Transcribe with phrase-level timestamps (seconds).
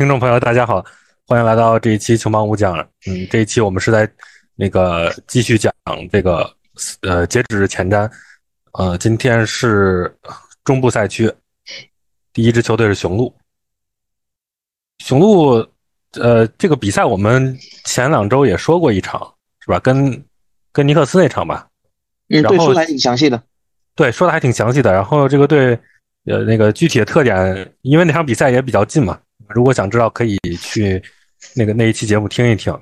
[0.00, 0.82] 听众朋友，大家好，
[1.26, 2.74] 欢迎来到这一期《球盲五讲》。
[3.06, 4.10] 嗯，这一期我们是在
[4.54, 5.70] 那个继续讲
[6.10, 6.50] 这个
[7.02, 8.10] 呃截止前瞻。
[8.72, 10.10] 呃，今天是
[10.64, 11.30] 中部赛区，
[12.32, 13.30] 第一支球队是雄鹿。
[15.04, 15.68] 雄鹿，
[16.12, 17.54] 呃，这个比赛我们
[17.84, 19.20] 前两周也说过一场，
[19.60, 19.78] 是吧？
[19.80, 20.24] 跟
[20.72, 21.68] 跟尼克斯那场吧。
[22.30, 23.42] 嗯，对，说的还挺详细的。
[23.94, 24.90] 对，说的还挺详细的。
[24.90, 25.78] 然后这个队，
[26.24, 29.20] 呃，那个具体的特点，因为那场比赛也比较近嘛。
[29.54, 31.02] 如果想知道，可以去
[31.54, 32.76] 那个那一期节目听一听。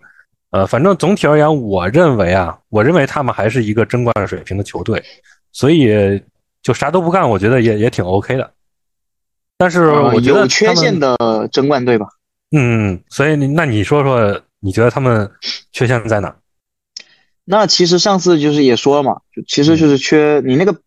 [0.51, 5.03] 呃，反正总体而言，我认为啊，我认为他们还是一个争冠水平的球队，
[5.53, 6.23] 所以
[6.63, 8.51] 就啥都不干，我觉得也也挺 OK 的。
[9.59, 11.17] 但是我觉得有缺陷的
[11.53, 12.07] 争冠队吧。
[12.51, 15.31] 嗯，所以那你说说，你觉得他们
[15.71, 16.35] 缺陷在哪？
[17.45, 20.81] 那其实上次就是也说了嘛，就其实就是缺你那个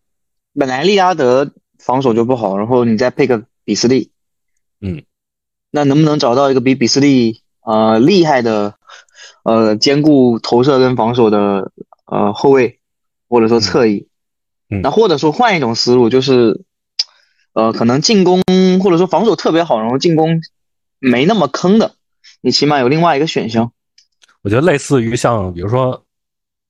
[0.54, 4.10] 本来利拉德防守就不好，然后你再配个比斯利，
[4.80, 5.04] 嗯。
[5.74, 8.74] 那能不能找到一个比比斯利呃厉害的，
[9.42, 11.72] 呃兼顾投射跟防守的
[12.04, 12.78] 呃后卫，
[13.26, 14.06] 或者说侧翼？
[14.68, 16.62] 那或者说换一种思路，就是
[17.54, 18.42] 呃可能进攻
[18.82, 20.40] 或者说防守特别好，然后进攻
[20.98, 21.94] 没那么坑的，
[22.42, 23.72] 你起码有另外一个选项。
[24.42, 26.04] 我觉得类似于像比如说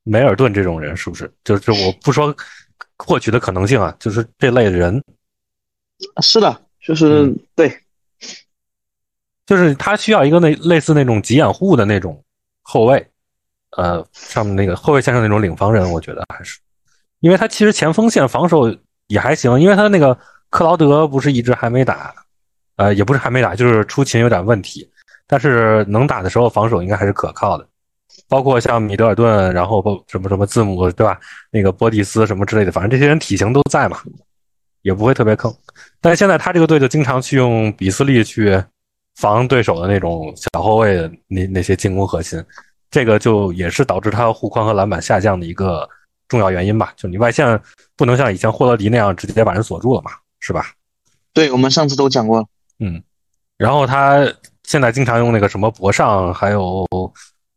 [0.05, 1.33] 梅尔顿这种人，是不是？
[1.43, 2.33] 就是我不说
[2.99, 5.03] 获取的可能性啊，就是这类人。
[6.21, 7.82] 是的，就是对。
[9.53, 12.19] 就是他需要一个那类似那种急掩护的那种
[12.63, 13.07] 后卫，
[13.77, 16.59] 呃，上面那个后卫线上那种领防人，我觉得还是，
[17.21, 18.75] 因为他其实前锋线防守
[19.09, 22.15] 也还行，因为他那个克劳德不是一直还没打，
[22.77, 24.91] 呃，也不是还没打，就是出勤有点问题，
[25.27, 27.69] 但是能打的时候防守应该还是可靠的，
[28.27, 31.21] 包括像米德尔顿，然后包什么什么字母对吧？
[31.51, 33.99] 那个波蒂斯什么之类的，反正这些人体型都在嘛，
[34.81, 35.55] 也不会特别坑。
[36.01, 38.59] 但是现在他这个队就经常去用比斯利去。
[39.23, 42.45] 防对手的那种小后卫的那那些进攻核心，
[42.91, 45.89] 这个就也是导致他护框和篮板下降的一个
[46.27, 46.93] 重要原因吧。
[46.97, 47.61] 就你外线
[47.97, 50.11] 不能像以前霍勒迪那样直接把人锁住了嘛，
[50.41, 50.73] 是吧？
[51.33, 52.47] 对，我们上次都讲过了。
[52.81, 53.01] 嗯，
[53.57, 54.27] 然后他
[54.65, 56.85] 现在经常用那个什么博尚，还有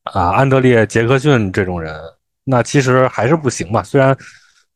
[0.04, 2.00] 啊安德烈杰克逊这种人，
[2.44, 3.82] 那其实还是不行嘛。
[3.82, 4.16] 虽然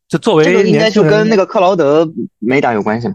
[0.08, 2.10] 就作为这个应该就跟那个克劳德
[2.40, 3.14] 没打有关系嘛。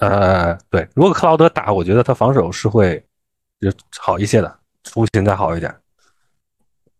[0.00, 3.02] 呃，对，如果克劳德打，我觉得他防守是会
[3.60, 5.74] 就好一些的，出勤再好一点。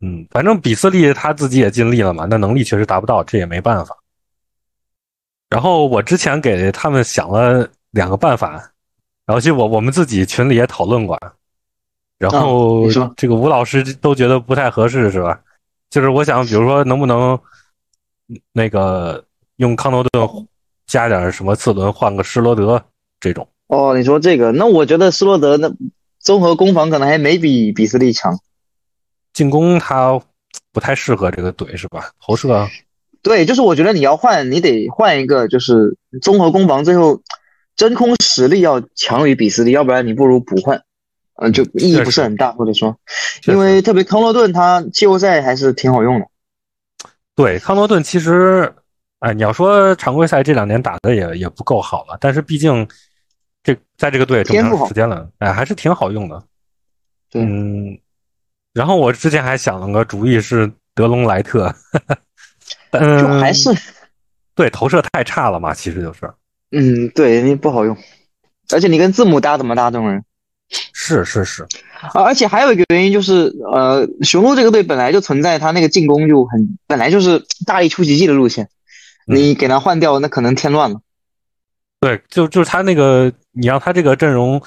[0.03, 3.97] 嗯，反正比斯利他自己也尽力了嘛，那能力确实达不到，这也没办法。
[5.49, 8.51] 然后我之前给他们想了两个办法，
[9.27, 11.19] 然后其实我我们自己群里也讨论过，
[12.19, 12.87] 然后
[13.17, 15.41] 这个吴老师都觉得不太合适，是吧？
[15.89, 17.39] 就是我想，比如说能不能
[18.53, 19.25] 那个
[19.57, 20.29] 用康诺顿
[20.87, 22.83] 加点什么次轮，换个施罗德。
[23.21, 25.71] 这种哦，你说这个，那我觉得斯洛德那
[26.19, 28.37] 综合攻防可能还没比比斯利强，
[29.33, 30.21] 进攻他
[30.73, 32.11] 不太适合这个怼是吧？
[32.21, 32.67] 投射，
[33.23, 37.23] 对，就是我觉得你要换，你得换一个，就是综合攻防最后
[37.77, 40.83] 真空实力要强于比斯利，要不然你不如不换，
[41.37, 42.99] 嗯，就意义不是很大，或者说，
[43.47, 46.27] 因为特别康诺顿他季后赛还是挺好用的，
[47.37, 48.75] 对，康诺顿其实，
[49.21, 52.89] 哎，你要说常规赛这两年打的也也不够好了，但是毕竟。
[54.01, 56.43] 这在这个队这么长时间了，哎，还是挺好用的。
[57.35, 57.99] 嗯，
[58.73, 61.75] 然后我之前还想了个主意是德隆莱特，
[62.93, 63.71] 就还是
[64.55, 66.33] 对投射太差了嘛，其实就是。
[66.71, 67.95] 嗯，对，你不好用，
[68.73, 70.25] 而且你跟字母搭怎么搭这种人？
[70.95, 71.65] 是是是，
[72.01, 78.71] 啊，而且还有一个原因就是，呃，雄鹿这个队本来就存在他那个进攻就很本来就是大力出奇迹的路线，
[79.27, 81.01] 你给他换掉，那可能添乱了。
[82.01, 84.59] 对，就就是他那个，你让他这个阵容，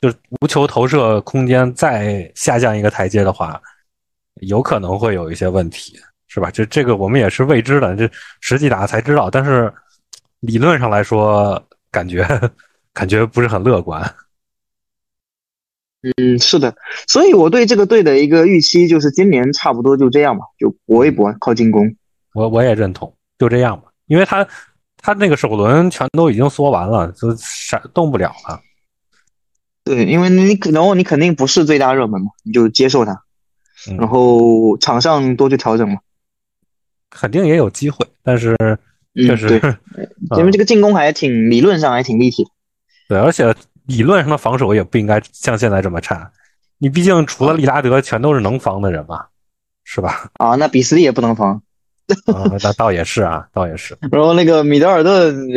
[0.00, 3.60] 就是无球投射空间再下降一个台阶的话，
[4.36, 6.50] 有可能会有一些问题，是吧？
[6.50, 9.28] 这这个我们也是未知的，这实际打才知道。
[9.28, 9.70] 但是
[10.40, 12.26] 理论上来说，感觉
[12.94, 14.02] 感觉不是很乐观。
[16.16, 16.74] 嗯，是的，
[17.06, 21.94] 所以我对这个队的一个预期就是今年差不多就这样吧，就搏一搏，靠进攻。
[22.32, 24.48] 我我也认同，就这样吧，因为他。
[25.02, 28.60] 他那个首轮全都已经缩完了，就闪动不了了。
[29.82, 33.22] 对，因为你可能你肯定不是最大热门嘛，你就接受他，
[33.98, 35.98] 然后场上多去调整嘛。
[37.08, 38.56] 肯定也有机会，但是
[39.14, 39.48] 确实，
[40.36, 42.46] 因为这个进攻还挺理论上还挺立体。
[43.08, 43.52] 对，而且
[43.86, 46.30] 理论上的防守也不应该像现在这么差。
[46.78, 49.26] 你毕竟除了利拉德，全都是能防的人嘛，
[49.82, 50.30] 是吧？
[50.34, 51.60] 啊，那比斯利也不能防。
[52.34, 53.96] 啊，那倒也是啊，倒也是。
[54.10, 55.48] 然后那个米德尔顿，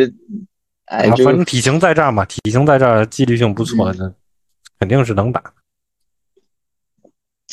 [0.86, 4.12] 哎，反正体型在这儿嘛，体型在这儿，纪律性不错，那
[4.80, 5.42] 肯定是能打。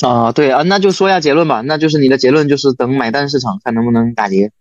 [0.01, 1.61] 啊，对啊，那就说一下结论吧。
[1.61, 4.51] 那就是你的结论就是等买单市场看能不能打劫。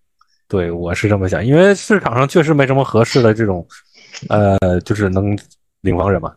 [0.48, 3.66] 对，我是这么想，因为市场上确实没什么合适的这种，
[4.28, 5.38] 呃，就是能
[5.81, 6.34] 领防人嘛。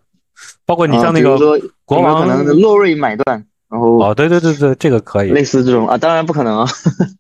[0.66, 1.38] 包括你像那个
[1.84, 5.32] 国王，可能洛瑞买断，然后哦，对对对对，这个可以。
[5.32, 6.68] 类似这种啊，当然不可能啊。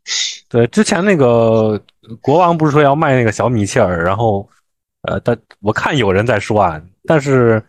[0.47, 1.81] 对，之前那个
[2.21, 4.47] 国王不是说要卖那个小米切尔，然后
[5.01, 7.61] 呃，但我看有人在说啊，但是。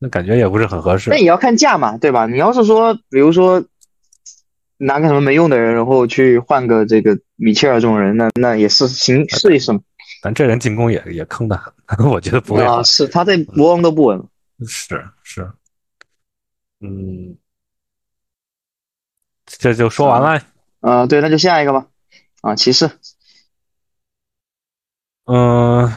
[0.00, 1.08] 那感觉也不是很合适。
[1.08, 2.26] 那也要看价嘛，对吧？
[2.26, 3.64] 你要是说，比如说
[4.76, 9.80] 拿个什么没用的人，然后去换个这个米切尔这种人，那那也是行试一试嘛。
[10.20, 12.82] 但这人进攻也也坑的很， 我觉得不会啊。
[12.82, 14.22] 是他在国王都不稳。
[14.66, 15.48] 是是，
[16.80, 17.36] 嗯，
[19.58, 20.42] 这就说完了。
[20.80, 21.86] 啊，对，那就下一个吧。
[22.42, 22.90] 啊，骑士。
[25.26, 25.90] 嗯，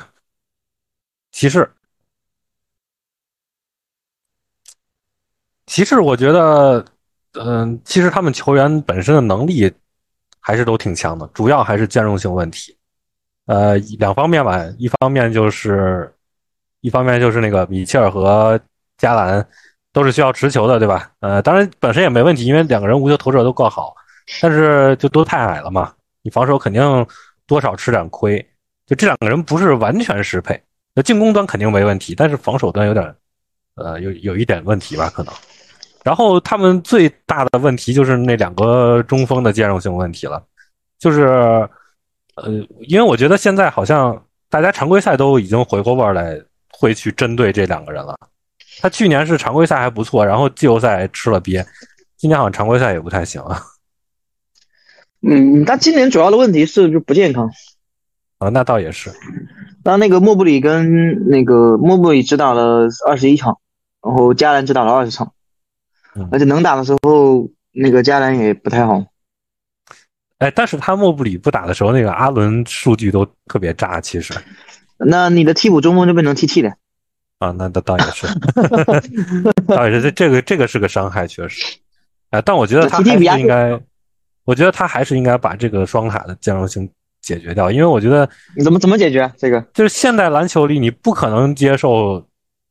[1.31, 1.69] 骑士。
[5.65, 6.85] 骑士，我觉得，
[7.33, 9.71] 嗯，其实他们球员本身的能力
[10.39, 12.77] 还是都挺强的，主要还是兼容性问题。
[13.47, 16.15] 呃，两方面吧，一方面就是，
[16.79, 18.59] 一方面就是那个米切尔和
[18.97, 19.45] 加兰
[19.97, 21.09] 都是需要持球的，对吧？
[21.21, 23.95] 呃，当然本身也没问题，因为两个人无球投射都够好，
[24.39, 25.91] 但是就都太矮了嘛，
[26.21, 27.07] 你防守肯定
[27.47, 28.37] 多少吃点亏。
[28.85, 30.61] 就这两个人不是完全适配，
[30.93, 33.11] 那进攻端肯定没问题，但是防守端有点，
[33.73, 35.33] 呃，有有一点问题吧，可能。
[36.03, 40.43] 然后他们最大的问题就是那两个中锋的兼容性问题了，
[40.99, 41.25] 就是，
[42.35, 42.51] 呃，
[42.81, 46.39] 因为我觉得现在好像大家常规赛都已经回过味来，
[46.71, 48.15] 会去针对这两个人了。
[48.79, 51.65] 他去年是常规赛还不错，然后季后赛吃了瘪，
[52.15, 53.61] 今年好像常规赛也不太行啊。
[55.21, 57.49] 嗯，他今年主要的问题是就不健康。
[58.37, 59.11] 啊，那倒也是。
[59.83, 63.57] 那那个莫布里跟那个莫布里只打了二十一场，
[64.01, 65.33] 然后加兰只打了二十场。
[66.31, 69.05] 而且能打的时候，那个加兰也不太好。
[70.39, 74.01] 哎，但是他莫布里不打的时候，那个阿伦数据都特别炸。
[74.01, 74.33] 其实，
[74.97, 76.75] 那你的替补中锋就变成 TT 了。
[77.39, 78.27] 啊，那倒倒也是，
[79.67, 81.77] 倒也是这这个这个是个伤害，确实。
[82.29, 83.79] 啊，但我觉得他还是应该，
[84.45, 86.89] 我觉得他还是应该把这个双塔的兼容性
[87.21, 89.61] 解决掉，因为我觉得你怎么怎么解决这个？
[89.73, 92.25] 就是现代篮球里，你不可能接受。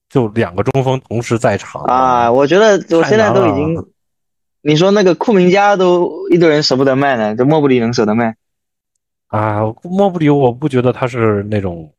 [0.09, 2.31] 就两个中锋同时在场啊！
[2.31, 3.87] 我觉得我现在都已经，
[4.63, 8.37] 你说那个库明加都一堆人舍不得卖呢，这莫布里能舍得卖？
[9.27, 11.93] 啊，莫布里我不觉得他是那种，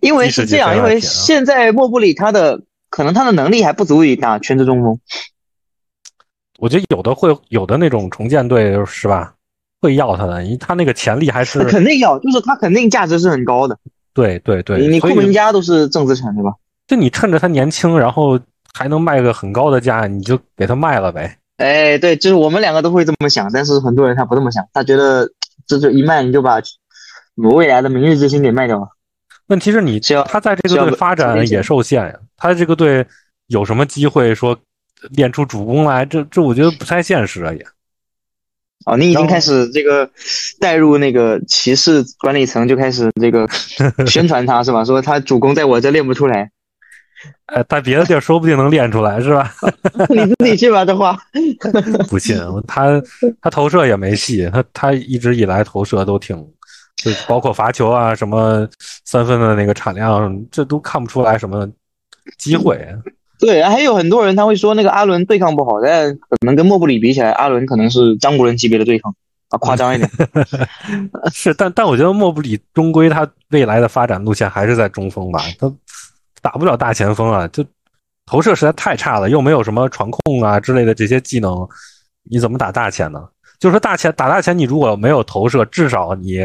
[0.00, 4.98] 因为是这样，因为现在莫布里他的可能他的能力还不足以打全职中锋。
[6.58, 9.34] 我觉得有的会有的那种重建队是吧，
[9.80, 13.76] 会要他的，因为他那个潜力还是肯定要，就是他肯定价值是很高的。
[14.14, 16.52] 对对对，你库明加都是正资产对吧？
[16.86, 18.38] 就你趁着他年轻，然后
[18.74, 21.38] 还能卖个很高的价，你就给他卖了呗。
[21.56, 25.28] 哎，对，就是我们两个都会这么想，但是很多人他不这么想，他觉得
[25.66, 26.60] 这就一卖你就把
[27.36, 28.88] 我未来的明日之星给卖掉了。
[29.52, 33.06] 问题是你他在这个队发展也受限呀，他这个队
[33.48, 34.58] 有什么机会说
[35.10, 36.06] 练出主攻来？
[36.06, 37.62] 这这我觉得不太现实啊也。
[38.86, 40.08] 哦，你已经开始这个
[40.58, 43.46] 带入那个骑士管理层，就开始这个
[44.08, 44.86] 宣传他是吧？
[44.86, 46.50] 说他主攻在我这练不出来。
[47.44, 49.52] 呃，在别的地儿说不定能练出来，是吧？
[50.08, 51.16] 你自己去吧，这话
[52.08, 52.36] 不信。
[52.66, 53.00] 他
[53.42, 56.34] 他投射也没戏，他他一直以来投射都挺，
[57.02, 58.66] 就包括罚球啊，什么
[59.04, 61.68] 三分的那个产量，这都看不出来什么
[62.38, 62.78] 机会。
[63.40, 69.12] 对，还有很多人他会说那个阿伦对抗不好，但可能跟莫布里比起来，阿伦可能是张国伦级别的对抗
[69.48, 70.08] 啊，夸张一点。
[71.34, 75.72] 是，但但我觉得莫布里终归他未来的发展路线还是在中锋吧，他。
[76.40, 77.64] 打不了大前锋啊，就
[78.26, 81.68] 投射实在太差了，又没有什么传控啊之类的这些技能，
[82.28, 83.24] 你怎么打大前呢？
[83.60, 86.40] 就是说大前打大前，你如果没有投射，至少你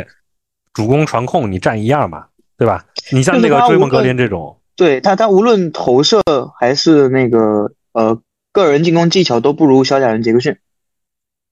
[0.78, 2.86] 主攻传控你占一样嘛，对吧？
[3.12, 6.22] 你像那个追梦格林这种，对他他无论投射
[6.60, 8.16] 还是那个呃
[8.54, 10.56] 个人进攻技巧都不如小贾伦杰克逊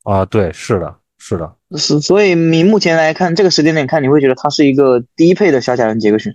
[0.03, 6.32] 啊，对，是的，是的，是，所以你目前来看这个时间点看，你会觉得他是一个低配的小贾伦杰克逊。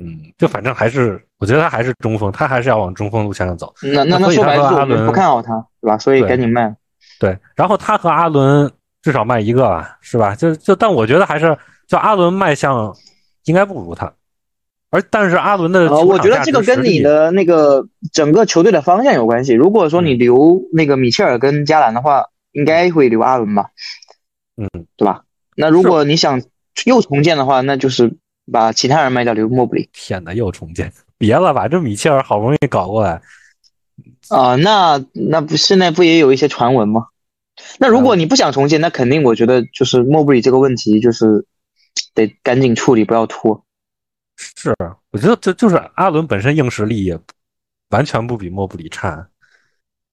[0.00, 3.72] 嗯，就反正还是，我觉得他还是中锋，他还是要往中锋路线上走。
[3.80, 5.96] 那那那说白了，阿伦不看好他，对吧？
[5.96, 6.74] 所以赶紧卖。
[7.20, 8.68] 对，然后他和阿伦
[9.00, 10.34] 至少卖一个吧，是吧？
[10.34, 12.96] 就就，但我觉得还是叫阿伦卖相
[13.44, 14.12] 应该不如他。
[14.90, 19.52] 而但是阿伦的，我觉得这个跟你的那个整个球队的方向有关系。
[19.52, 23.70] 如果说你留那个米切尔跟加兰的话，应该会留阿伦吧？
[24.56, 25.22] 嗯，对吧？
[25.56, 26.42] 那如果你想
[26.84, 28.16] 又重建的话，那就是。
[28.52, 29.88] 把其他人卖掉，留莫布里。
[29.94, 30.92] 天哪，又重建？
[31.16, 33.22] 别了吧，这米切尔好不容易搞过来，
[34.28, 37.06] 啊，那那不现在不也有一些传闻吗？
[37.78, 41.46] 那如果你不想重建，那肯定我觉得就是莫布里这个问题就是
[42.14, 43.64] 得赶紧处理，不要拖。
[44.36, 44.74] 是，
[45.10, 47.18] 我觉得这就是阿伦本身硬实力也
[47.90, 49.28] 完全不比莫布里差，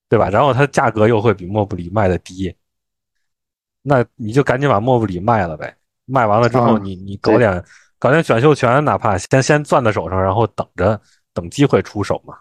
[0.10, 0.30] 对吧？
[0.30, 2.56] 然后他价格又会比莫布里卖的低，
[3.82, 5.76] 那你就赶紧把莫布里卖了呗。
[6.06, 7.64] 卖完了之后，你你搞点
[7.98, 11.00] 搞点选秀权，哪怕先先攥在手上，然后等着
[11.34, 12.38] 等机会出手嘛。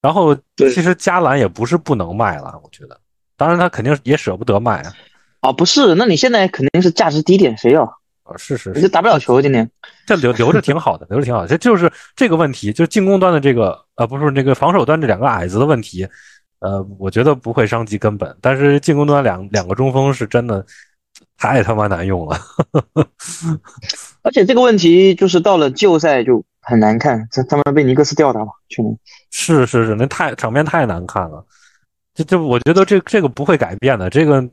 [0.00, 3.00] 然后其实加兰也不是不能卖了，我觉得，
[3.36, 4.94] 当然他肯定也舍不得卖啊。
[5.46, 7.84] 啊，不是，那你现在肯定是价值低点，谁要？
[8.24, 9.70] 啊，是是，你就打不了球今年，
[10.04, 11.46] 这留留着挺好的，留着挺好的。
[11.46, 16.04] 这就是这个问题，就是进攻端的这个，呃，不是那个防守端这两个矮子的问题，
[16.58, 18.36] 呃，我觉得不会伤及根本。
[18.40, 20.66] 但是进攻端两两个中锋是真的
[21.38, 22.36] 太他妈难用了，
[24.22, 28.98] 而且这个问题就是到了季后赛就很难看，他他们被尼克斯吊打嘛，去年
[29.30, 31.46] 是是是，那太场面太难看了，
[32.12, 34.44] 这这我觉得这这个不会改变的，这个。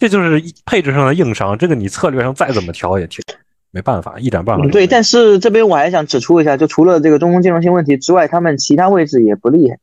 [0.00, 3.22] 这就是配置上的硬伤，这个你策略上再怎么调也挺
[3.70, 4.66] 没办法，一点办法。
[4.68, 9.78] 对，但是这边我还想指出一下，就除了这个中锋兼容性问题之外，他们其他位置也不厉害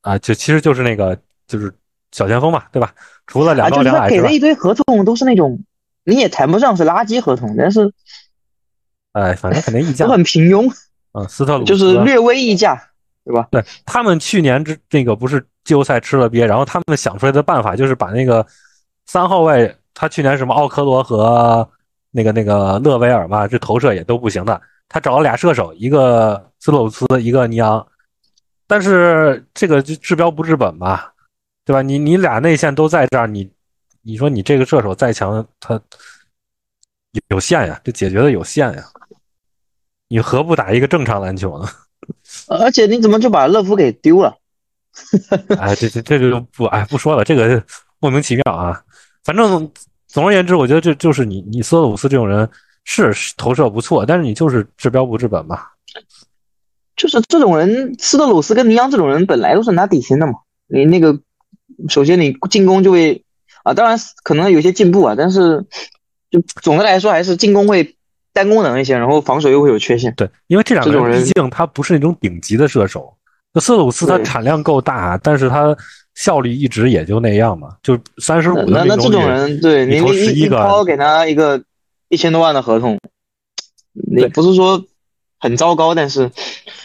[0.00, 0.18] 啊。
[0.18, 1.70] 就其实就是那个就是
[2.10, 2.94] 小前锋嘛，对吧？
[3.26, 5.62] 除了两高两矮，给了一堆合同都是那种
[6.04, 7.92] 你也谈不上是垃圾合同，但是
[9.12, 10.72] 哎，反正肯定溢价都很平庸。
[11.12, 12.82] 嗯，斯特鲁 就是略微溢价，
[13.26, 13.46] 对吧？
[13.52, 18.44] 对他们去年之那个不是季后赛吃了鳖，然后他们想出来的办法就是把那个。
[19.12, 21.68] 三号位，他去年什么奥科罗和
[22.12, 24.62] 那个那个勒维尔嘛，这投射也都不行的。
[24.88, 27.84] 他找了俩射手，一个斯洛斯，一个尼昂，
[28.68, 31.12] 但是这个就治标不治本吧，
[31.64, 31.82] 对吧？
[31.82, 33.50] 你你俩内线都在这儿，你
[34.02, 35.80] 你说你这个射手再强，他
[37.30, 38.84] 有限呀，这解决的有限呀。
[40.06, 41.68] 你何不打一个正常篮球呢？
[42.46, 44.32] 而且你怎么就把乐福给丢了？
[45.58, 47.60] 哎，这这这就不哎不说了，这个
[47.98, 48.80] 莫名其妙啊。
[49.24, 49.70] 反正
[50.08, 52.48] 总而言之，我觉得这就是你你斯特鲁斯这种人
[52.84, 55.60] 是投射不错，但是你就是治标不治本嘛。
[56.96, 60.32] 就是这种人，斯特鲁斯跟尼昂这种人本来都是拿底薪的嘛。
[60.66, 61.18] 你那个
[61.88, 63.24] 首先你进攻就会
[63.62, 65.64] 啊，当然可能有些进步啊，但是
[66.30, 67.96] 就总的来说还是进攻会
[68.32, 70.12] 单功能一些，然后防守又会有缺陷。
[70.16, 73.14] 对，因为这两个人毕竟他不是那种顶级的射手。
[73.52, 75.76] 那斯特鲁斯他产量够大，但是他。
[76.14, 81.62] 效率一直也就那样嘛，就三十五那那这种人，对你你一抛给他一个
[82.08, 82.98] 一千多万的合同，
[83.92, 84.84] 你不是说
[85.38, 86.30] 很糟糕，但是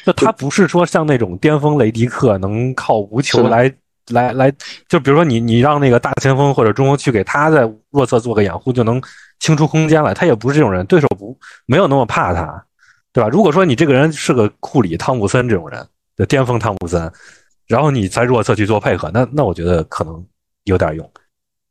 [0.05, 3.73] 就他不是说像那种巅峰雷迪克能靠无球来
[4.11, 4.53] 来来，
[4.87, 9.01] 就比如说你你让那个大前锋或者中锋去给他在弱侧做个掩护，就能
[9.39, 10.13] 清出空间来。
[10.13, 12.63] 他也不是这种人，对手不没有那么怕他，
[13.11, 13.29] 对吧？
[13.29, 17.11] 如果说你这个人是个库里、汤普森这种人的巅峰汤普森。
[17.67, 20.25] 然后你在弱侧去做配合，那那我觉得可能
[20.63, 21.11] 有点用，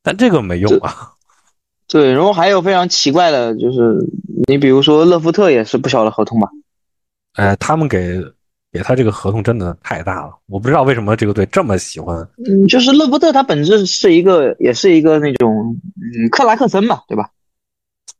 [0.02, 1.12] 但这个没用啊。
[1.86, 3.98] 对，然后还有非常奇怪的，就是
[4.48, 6.48] 你比如说勒夫特也是不小的合同吧？
[7.34, 8.20] 哎，他们给
[8.72, 12.16] 给他这个合同真的太大了，我不知道为什么这个队这么喜欢。
[12.38, 17.30] 嗯，就是勒夫特他本质是一个，也是一个那种嗯克拉克森嘛，对吧？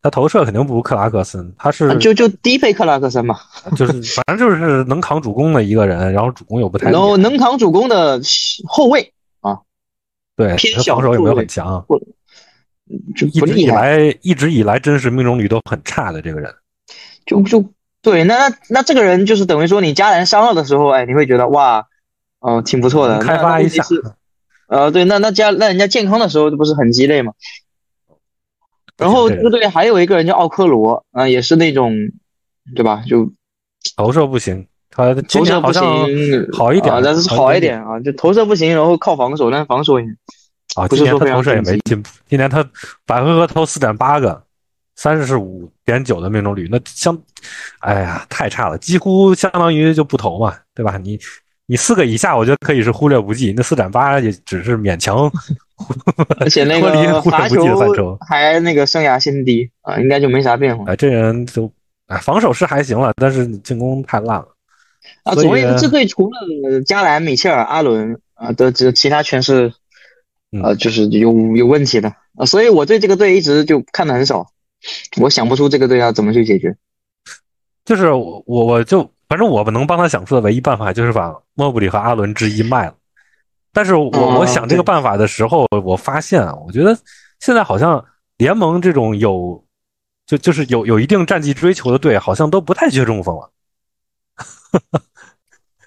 [0.03, 3.38] 他投射肯定不如克拉克森，他是就就低配克拉克森嘛，
[3.75, 8.21] 就是反正就是能扛主攻的一个人，然后主攻又不太，然后能扛主攻的
[8.67, 9.61] 后卫啊，
[10.37, 11.83] 对，偏小，防守也没有很强，
[13.17, 16.55] 就一直以来一直以来真实命中率都很差的这个人，
[17.25, 17.64] 就就
[18.03, 21.87] 对，那那那这个人就是等于说你家人伤了的时候，哎，你会觉得哇，
[22.41, 23.83] 哦，挺不错的，开发一下，
[24.69, 27.33] 呃，对，那那家那人家健康的时候，这不是很鸡肋吗？
[28.96, 31.92] 然后这个队还有一个人叫奥科罗啊，也是那种，
[32.74, 33.02] 对吧？
[33.08, 33.30] 就
[33.96, 35.82] 投射不行，他投射不行，
[36.52, 40.06] 好一点，但是好一点啊，就投射不行，然后靠防守，但防守也
[40.76, 42.08] 啊，今年他投射也没进步。
[42.28, 42.64] 今年他
[43.04, 44.42] 百回合投四点八个，
[44.96, 47.16] 三十五点九的命中率，那相，
[47.80, 50.96] 哎呀，太差了，几乎相当于就不投嘛，对吧？
[50.98, 51.18] 你
[51.66, 55.30] 你四个以下，我觉得可以是忽略不计，那四点八也只是勉强。
[56.38, 60.85] 而且那个罚球还那个生涯新低啊，应该就没啥变化。
[60.87, 61.71] 哎，这人就
[62.07, 64.49] 哎，防守是还行了，但是进攻太烂了
[65.25, 65.35] 啊。
[65.35, 69.73] 总而言之，这队除了加兰、米切尔、阿伦啊的这其他全是
[70.62, 72.47] 呃，就是有有问题的啊。
[72.47, 74.47] 所以我对这个队一直就看的很少，
[75.21, 76.76] 我想不出这个队要怎么去解决。
[77.85, 82.95] 就是我我我就反正我们能帮他想出的唯一办法就是把莫布里和阿伦之一卖了。
[83.75, 86.97] 但是我我想这个办法的时候，我发现啊，我觉得
[87.40, 88.02] 现在好像
[88.38, 89.62] 联盟这种有
[90.25, 93.50] 就就是有有一定战绩追求的队，好像都不太缺中锋了。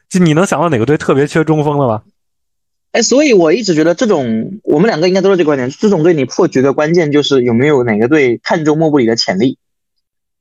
[0.10, 2.04] 就你能想到哪个队特别缺中锋了吗？
[2.92, 9.58] 哎，所以我一直觉得这种我们两个应该都是这个观点，这种队你破局的关键就是有没有哪个队看中莫布里的潜力。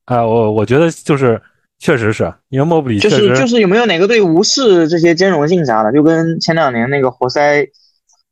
[0.05, 1.43] 啊，我我觉得就是
[1.79, 7.69] 确实是因为莫布里就是就是有没有哪个队无视这些兼容性啥的，就跟前两年那个活塞，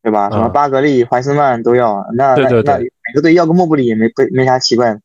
[0.03, 0.31] 对吧？
[0.31, 4.99] 什么巴格利、怀斯曼都要，那那那每个队要个莫布里也没没没啥奇怪。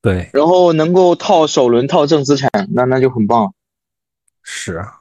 [0.00, 3.54] 对，然后能够套首轮套正资产，那那就很棒。
[4.42, 4.98] 是啊。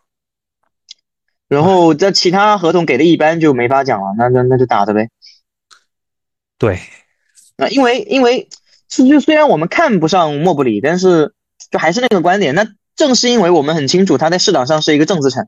[1.48, 5.10] 然后这其他合同给的一般就没法讲了，那那那就打着呗。
[6.60, 6.80] 对，
[7.58, 8.48] 那因为因为
[8.88, 11.34] 其实虽然我们看不上莫布里，但是
[11.72, 15.48] 就还是那个观点，那正是因为我们很清楚他在市场上是一个正资产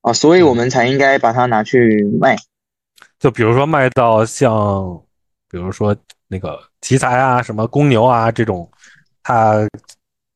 [0.00, 2.36] 啊，所以我们才应该把它拿去卖。
[3.20, 5.00] 就比如说卖到像，
[5.48, 5.94] 比如说
[6.26, 8.68] 那个奇才啊、什么公牛啊这种，
[9.22, 9.68] 他。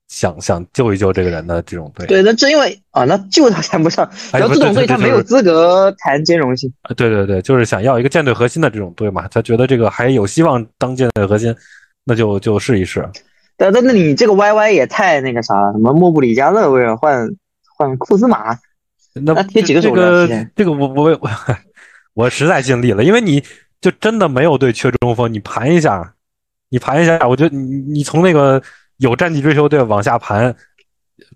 [0.08, 6.70] 想想救一救这个人的这种队，对，那正因为啊，那救他谈不上，然后这种队他没有资格谈兼容性。
[6.94, 11.56] 对对对，就是想要一个舰队核心的这种队嘛，他觉得这个还有希望当舰队核心，
[12.04, 13.08] 那就就试一试。
[13.56, 17.28] 但那那你这个 YY 也太那个啥了，什么莫布里加勒维尔换
[17.76, 18.58] 换库兹马，
[19.14, 21.30] 那贴几个这个这个我我我
[22.14, 23.42] 我实在尽力了，因为你
[23.80, 26.14] 就真的没有队缺中锋，你盘一下，
[26.70, 28.62] 你盘一下，我觉得你你从那个。
[28.98, 30.54] 有战绩追求队往下盘，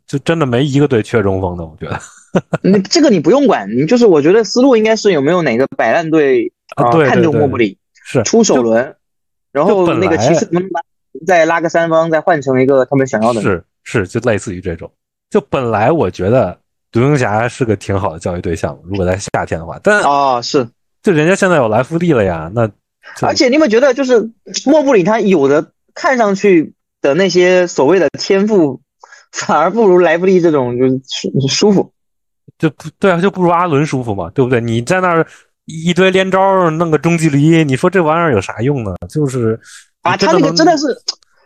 [0.07, 1.65] 就真的没一个队缺中锋的。
[1.65, 2.01] 我觉得，
[2.63, 8.95] 你这个你不用管，你就是我觉得思路应该是有没有哪个摆烂队啊看中莫布里是出首轮，
[9.51, 10.63] 然后那个骑士能
[11.27, 13.41] 再拉个三方，再换成一个他们想要的。
[13.41, 14.91] 是是，就类似于这种。
[15.31, 16.59] 就本来我觉得
[16.91, 20.69] 独行侠是个挺好的教育对象，如果在夏天的话，但啊是，
[21.03, 22.71] 就人家现在有莱弗利了呀，那
[23.23, 24.31] 而且你有没有觉得就是
[24.65, 26.73] 莫布里他有的看上去。
[27.03, 28.81] 的那些所谓的天赋，
[29.31, 31.93] 反而不如莱弗利这种就是舒舒服，
[32.59, 34.61] 就不对啊，就不如阿伦舒服嘛，对不对？
[34.61, 35.25] 你在那儿
[35.67, 38.95] 一堆连招弄个中距离，你说这玩意儿有啥用呢？
[39.09, 39.61] 就是
[40.07, 40.87] 啊，他那个真的是，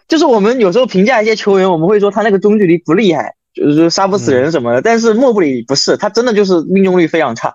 [0.08, 4.82] 就是我们有时候评价一些球员，我们会说他那个中距离不厉害，就是杀不死人什么的。
[4.82, 7.54] 但是莫布里不是，他真的就是命中率非常差。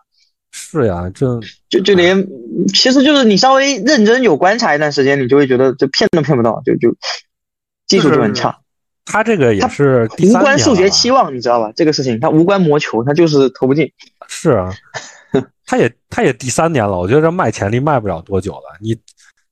[0.52, 1.40] 是呀，这
[1.70, 2.26] 就就连
[2.74, 6.96] 其实就是你稍微认真有观察一段时间，你就会觉得这骗都骗不到，就就。
[7.88, 8.58] 技术就很差，
[9.06, 11.72] 他这个也是无关数学期望，你知道吧？
[11.76, 13.92] 这个事情他无关魔球，他就是投不进。
[14.28, 14.74] 是啊，
[15.68, 18.76] 他也他也第三年了，我觉得这卖潜力卖不了多久了。
[18.82, 18.98] 你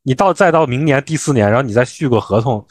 [0.04, 2.66] 你到再到明年第四年，然后你再续个合同，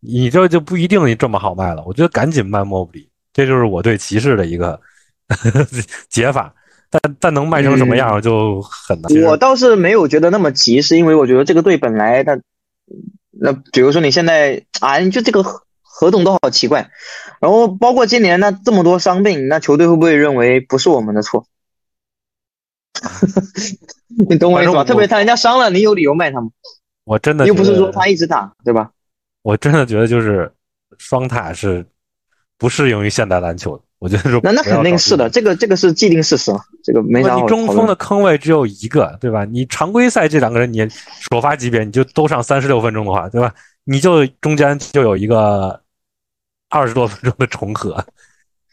[0.00, 1.82] 你这就不一定这么好卖了。
[1.86, 4.80] 我觉得赶紧卖莫布里，这就是我对骑士的一个
[6.08, 6.54] 解法。
[6.88, 9.22] 但但能卖成什么样就很难。
[9.24, 12.38] 我倒是没有觉得那么急，是因为我觉得这个队本来他。
[13.38, 15.42] 那比如说你现在啊，你就这个
[15.82, 16.90] 合同都好奇怪，
[17.40, 21.46] 然后包括今年那这么多伤病，那球队会不会认为不是我们的错？
[24.28, 24.84] 你懂我意思吧？
[24.84, 26.48] 特别他人家伤了，你有理由卖他吗？
[27.04, 28.90] 我真的又不是说他一直打，对吧？
[29.42, 30.52] 我真的觉得就是
[30.98, 31.86] 双塔是
[32.58, 33.82] 不适用于现代篮球的。
[33.98, 39.44] 我觉得说那那肯定是的，这个这个是既定事实了，这个没啥你中锋的坑位只有一个，对吧？
[39.46, 40.86] 你常规赛这两个人，你
[41.30, 43.54] 首发级别你就都上三十六分钟的话，对吧？
[43.84, 45.80] 你就中间就有一个
[46.68, 48.04] 二十多分钟的重合，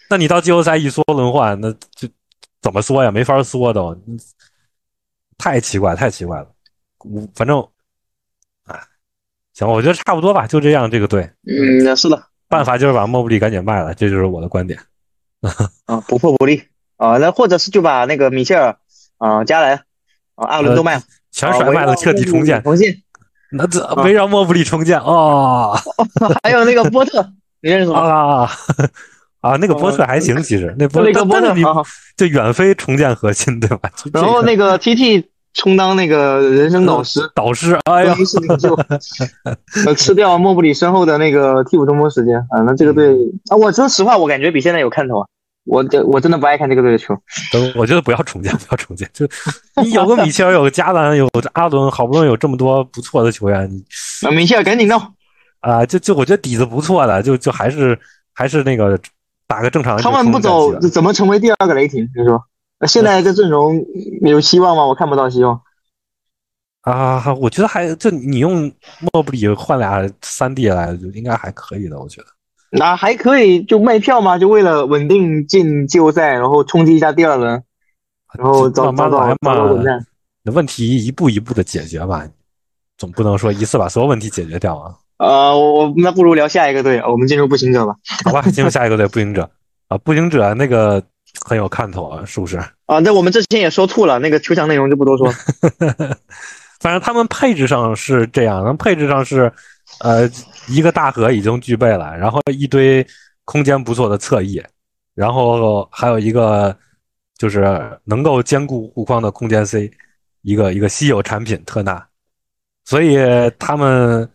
[0.10, 2.10] 那你到季后赛一缩轮换，那就
[2.64, 3.12] 怎么缩呀？
[3.12, 3.96] 没法缩都，
[5.38, 6.48] 太奇怪，太奇怪了。
[7.00, 7.60] 我反正
[8.64, 8.80] 啊，
[9.54, 10.90] 行，我觉得差不多吧，就这样。
[10.90, 14.80] 这个队，嗯，是的，办法就是把莫布利赶紧卖了，这就是我的观点。
[15.86, 16.64] 啊，不破不立
[16.96, 18.78] 啊，那或者是就把那个米切尔
[19.18, 19.84] 啊、加莱
[20.36, 22.64] 啊、阿伦都卖了，全甩卖了，彻底重建。
[22.64, 23.04] 重建，
[23.52, 25.78] 那这围绕莫布利重建哦。
[26.42, 28.00] 还有那个波特，你认识吗？
[28.00, 28.50] 啊
[29.44, 31.54] 啊，那个波特还行，其实那波特，波特
[32.16, 33.92] 就远非重建核心，对吧？
[34.14, 38.16] 然后那个 TT 充当那个人生导师，导师，哎呀，
[39.86, 43.14] 呃，吃掉莫布里身后的那个替补中锋时间啊，那这个队
[43.50, 45.28] 啊，我说实话，我感觉比现在有看头啊。
[45.66, 47.14] 我这我真的不爱看这个队的球。
[47.76, 49.10] 我觉得不要重建，不要重建。
[49.14, 49.26] 就
[49.82, 53.84] 你有个米切尔，有个加兰，有阿伦，好不容易有这么多不错的球员，你
[54.28, 55.02] 啊，米切尔赶紧弄
[55.62, 55.86] 啊！
[55.86, 57.98] 就就我觉得底子不错的，就就还是
[58.34, 59.00] 还是那个
[59.48, 59.98] 打个正常。
[60.02, 62.10] 他们不走，怎么成为第二个雷霆？
[62.16, 62.44] 你说，
[62.88, 63.86] 现在这阵容
[64.22, 64.86] 有希望吗？
[64.86, 65.62] 我看不到希望。
[66.82, 68.72] 啊，我觉得还就你用
[69.14, 72.00] 莫布里换俩三 D 来，就应该还可以的。
[72.00, 72.28] 我觉得。
[72.72, 77.64] 那还可以就卖票嘛，就为了稳定进季后赛，然后冲击一下第二轮，
[78.38, 80.06] 然后找找找找稳战。
[80.42, 82.28] 那问题一步一步的解决吧，
[82.98, 84.96] 总不能说一次把所有问题解决掉啊。
[85.24, 87.96] 呃，我我那不如聊下一个队，我们进入步行者吧。
[88.26, 89.50] 好吧，进入下一个队，步行者
[89.88, 91.02] 啊，步行者那个
[91.46, 92.58] 很有看头啊，是不是？
[92.88, 95.32] 啊，那我们之前也说吐了，那个球场内容就不多说。
[96.82, 99.50] 反正他们配置上是这样，配置上是，
[100.02, 100.30] 呃，
[100.68, 103.06] 一个大核已经具备了，然后一堆
[103.46, 104.62] 空间不错的侧翼，
[105.16, 106.76] 然后还有一个
[107.38, 109.90] 就是能够兼顾护框的空间 C，
[110.42, 112.06] 一个一个稀有产品特纳，
[112.84, 113.18] 所以
[113.58, 114.30] 他们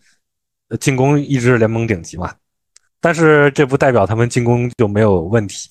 [0.79, 2.33] 进攻一直是联盟顶级嘛。
[3.01, 5.69] 但是这不代表他们进攻就没有问题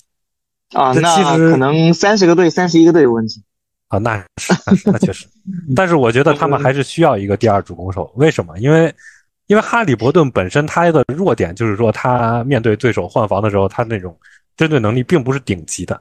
[0.73, 3.43] 啊，那可能三十个队三十一个队有问题。
[3.89, 4.53] 啊，那是
[4.85, 5.27] 那确实，
[5.75, 8.11] 但是我觉得他们还是需要一个第二主攻手。
[8.15, 8.57] 为什么？
[8.59, 8.93] 因为
[9.47, 14.15] 因为哈利伯顿本身他的弱点就是说，他面对对手换防的时候，他那种
[14.55, 15.99] 针对能力并不是顶级的，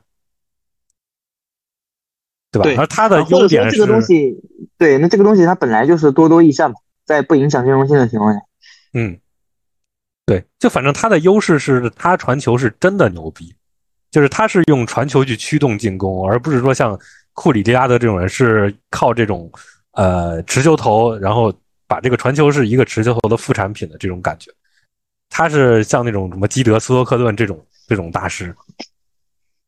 [2.53, 2.83] 对吧？
[2.83, 4.35] 而他的优点是这个东西，
[4.77, 8.41] 对，那这个东西它本来就是多多益善嘛，在不影响兼容性的情况下，
[8.93, 9.19] 嗯，
[10.27, 13.55] 对，就反正他的优势是他传球是真的牛逼，
[14.11, 16.99] 就是他是用传球去驱动进攻，而不是说像。
[17.41, 19.49] 库里、利拉德这种人是靠这种，
[19.93, 21.55] 呃，持球投，然后
[21.87, 24.51] 把这个传球是一个持球投的副产品的这种感觉。
[25.31, 28.53] 他是像那种什么基德、斯托克顿这种这种大师。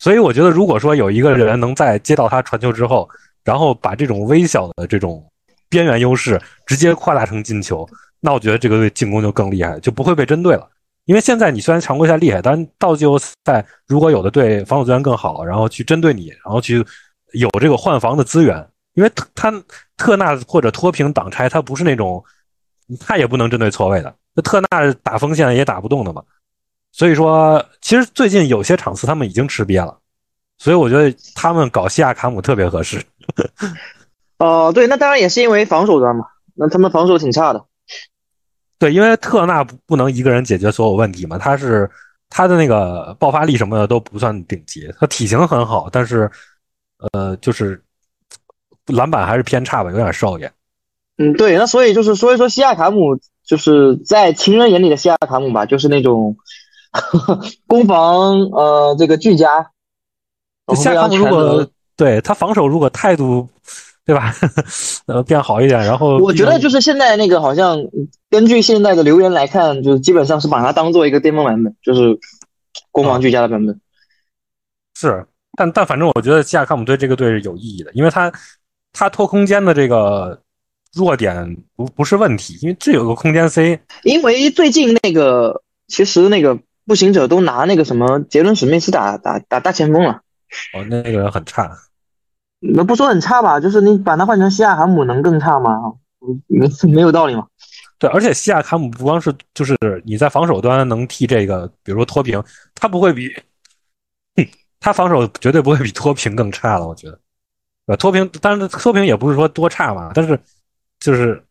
[0.01, 3.09] 所以我觉得，如果说有一个人能在接到他传球之后，
[3.45, 5.25] 然后把这种微小的这种
[5.69, 7.89] 边缘优势直接扩大成进球，
[8.21, 10.69] 那我觉得这个队进攻就更厉害，就不会被针对了。
[11.07, 16.85] 因为现在你虽然常规赛厉害，但到季后赛如果有的队防守资源更好，然后去针对你，然后去。
[17.35, 19.55] 有这个换防的资源，因为他
[19.97, 22.21] 特纳或者脱平挡拆，他不是那种，
[22.99, 24.13] 他也不能针对错位的。
[24.35, 26.21] 那特纳打锋线也打不动的嘛。
[26.91, 29.97] 所以说，其实最近有些场次他们已经吃瘪了，
[30.59, 33.01] 所以我觉得他们搞西亚卡姆特别合适。
[34.39, 36.25] 哦，对，那当然也是因为防守端嘛。
[36.55, 37.65] 那他们防守挺差的。
[38.81, 41.89] 对，因为特纳不不能一个人解决所有问题嘛，他是
[42.29, 46.29] 他的那个爆发力什么的都不算顶级，他体型很好，但是。
[47.15, 47.83] 呃，就是
[48.89, 50.53] 篮板还是偏差吧，有点少爷。
[51.17, 56.37] 嗯，对，那所以就是所以说，西亚卡姆就是在情人眼里的西亚卡姆吧，就是那种
[57.67, 59.71] 攻防呃这个俱佳。
[60.75, 61.67] 西亚卡姆如果
[61.97, 63.49] 对他防守如果态度
[64.05, 64.35] 对吧，
[65.07, 67.79] 呃变好一点，然后我觉得就是现在那个好像
[68.29, 72.19] 根据现在的留言来看，就是基本上是把它当做一个巅峰版本，就是
[72.91, 73.81] 攻防俱佳的版本。
[74.97, 75.27] 是。
[75.57, 78.33] 但但反正我觉得西亚卡姆对这个队是有意义的，因为他
[78.93, 80.41] 他拖空间的这个
[80.95, 83.79] 弱点不不是问题，因为这有个空间 C。
[84.05, 90.23] 因为最近那个其实那个步行者都拿那个什么杰伦史密斯打打打大前锋了。
[90.73, 91.71] 哦，那个人很差。
[92.61, 95.79] 那不说很差吧，就是你把它换成西亚卡姆能更差吗？
[96.47, 97.47] 没 没有道理嘛。
[97.99, 102.43] 对，而且西亚卡姆不光是就是你在防守端能替这个，比如说脱平，
[102.75, 103.31] 他不会比。
[104.83, 107.21] 他防守绝对不会比脱平更差了，我觉得。
[107.85, 110.41] 呃，脱平，但是脱平也不是说多差嘛，但是
[110.99, 111.45] 就是，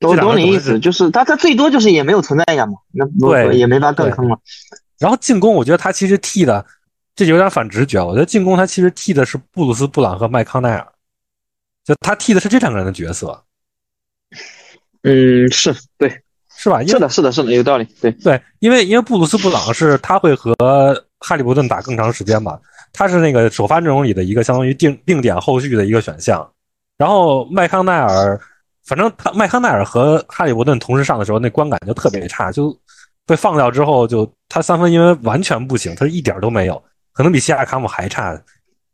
[0.00, 4.38] 我懂你意思，就是他他最多就是也没有存在感嘛，那对也没法更坑了。
[4.98, 6.64] 然后进攻，我觉得他其实替的
[7.14, 10.86] 这有点反直觉，我觉得进攻他其实替的是布鲁斯布朗和麦康奈尔，
[11.84, 13.42] 就他替的是这两个人的角色。
[15.02, 16.22] 嗯，是对，
[16.56, 16.82] 是吧？
[16.84, 17.84] 是的，是的，是的，有道理。
[18.00, 20.54] 对对，因为因为布鲁斯布朗是他会和。
[21.24, 22.58] 哈利伯顿打更长时间嘛，
[22.92, 26.44] 他是那个首发阵容里的一个相当于定定点后续的一个选项。
[26.98, 28.40] 然后麦康奈尔，
[28.84, 32.76] 反正他麦康奈尔和哈利伯顿同时上的时候，那观感就特别差，就
[33.24, 38.32] 被放掉之后，就他三分因为完全不行，他一点都没有，可能比西亚卡姆还差，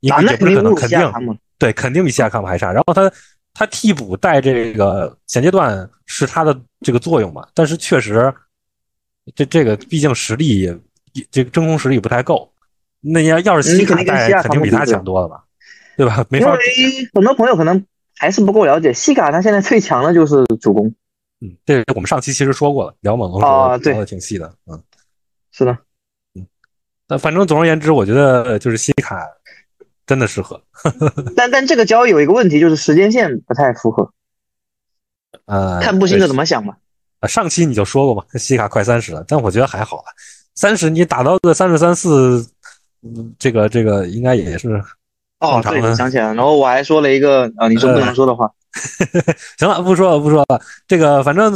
[0.00, 2.72] 也也不是可能肯定对，肯定比西亚卡姆还差。
[2.72, 3.10] 然后他
[3.54, 8.32] 他替补带这个前阶段是他的这个作用嘛，但是确实
[9.34, 10.72] 这这个毕竟实力。
[11.32, 12.48] 这个真空实力不太够，
[13.00, 15.42] 那要要是西卡带，肯定比他强多了吧，
[15.96, 16.24] 对吧？
[16.30, 16.56] 没法。
[16.76, 20.94] 因为很多朋友可能还是不够了解西卡，他现在最强的就是主攻。
[21.40, 24.80] 嗯，这我们上期其实说过了，聊猛龙说聊的挺细的，嗯，
[25.50, 25.78] 是的，嗯。
[27.08, 29.26] 那反正总而言之，我觉得就是西卡
[30.06, 30.60] 真的适合。
[31.34, 34.10] 但但这个交易有一个问题，就是时间线不太符合。
[35.46, 36.76] 呃，看步行者怎么想吧。
[37.20, 40.04] 啊，上期你就说过嘛，西卡快三十了，但我觉得还好啊。
[40.54, 42.46] 三十，你打到个三十三四，
[43.02, 44.82] 嗯，这个这个应该也是
[45.40, 46.34] 哦，对，想起来了。
[46.34, 48.50] 然后我还说了一个啊，你说不能说的话。
[49.58, 50.60] 行了，不说了，不说了。
[50.86, 51.52] 这个反正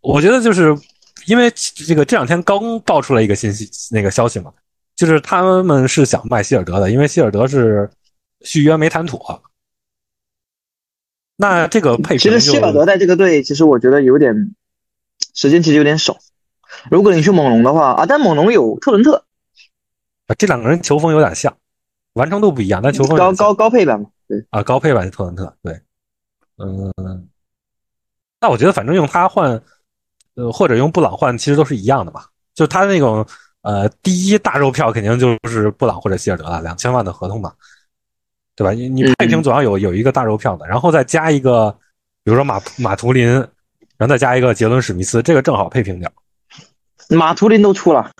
[0.00, 0.76] 我觉得就是
[1.26, 4.52] 因为这个这两天刚爆出来一个信息，那个消息嘛，
[5.00, 7.90] 就是他们是想卖希尔德的，因为希尔德是
[8.42, 9.42] 续约没谈妥。
[11.36, 14.54] 那这个配其实希尔德在这个队，其实我觉得有点
[15.34, 16.18] 时间，其实有点少。
[16.90, 19.24] 如果你去猛龙的话啊，但猛龙有特伦特，
[20.26, 21.56] 啊，这两个人球风有点像，
[22.12, 25.80] 完成度不一样，但球风高高高配版嘛，对啊，高配版的特伦特，对，
[26.58, 27.26] 嗯，
[28.38, 29.62] 那我觉得反正用他换，
[30.34, 33.26] 呃，或者用布朗换，其实都是一样的嘛，就他那种
[33.62, 37.52] 呃第一大肉票肯定就是布朗或者希尔德了，两千万的合同嘛，
[38.56, 38.72] 对吧？
[38.72, 41.70] 你你配平总要有有一个大肉票的，然后再加一个，
[42.24, 43.26] 比如说马马图林，
[43.96, 46.10] 然后再加一个杰伦史密斯，这个正好配平掉。
[47.08, 48.10] 马图林都出了，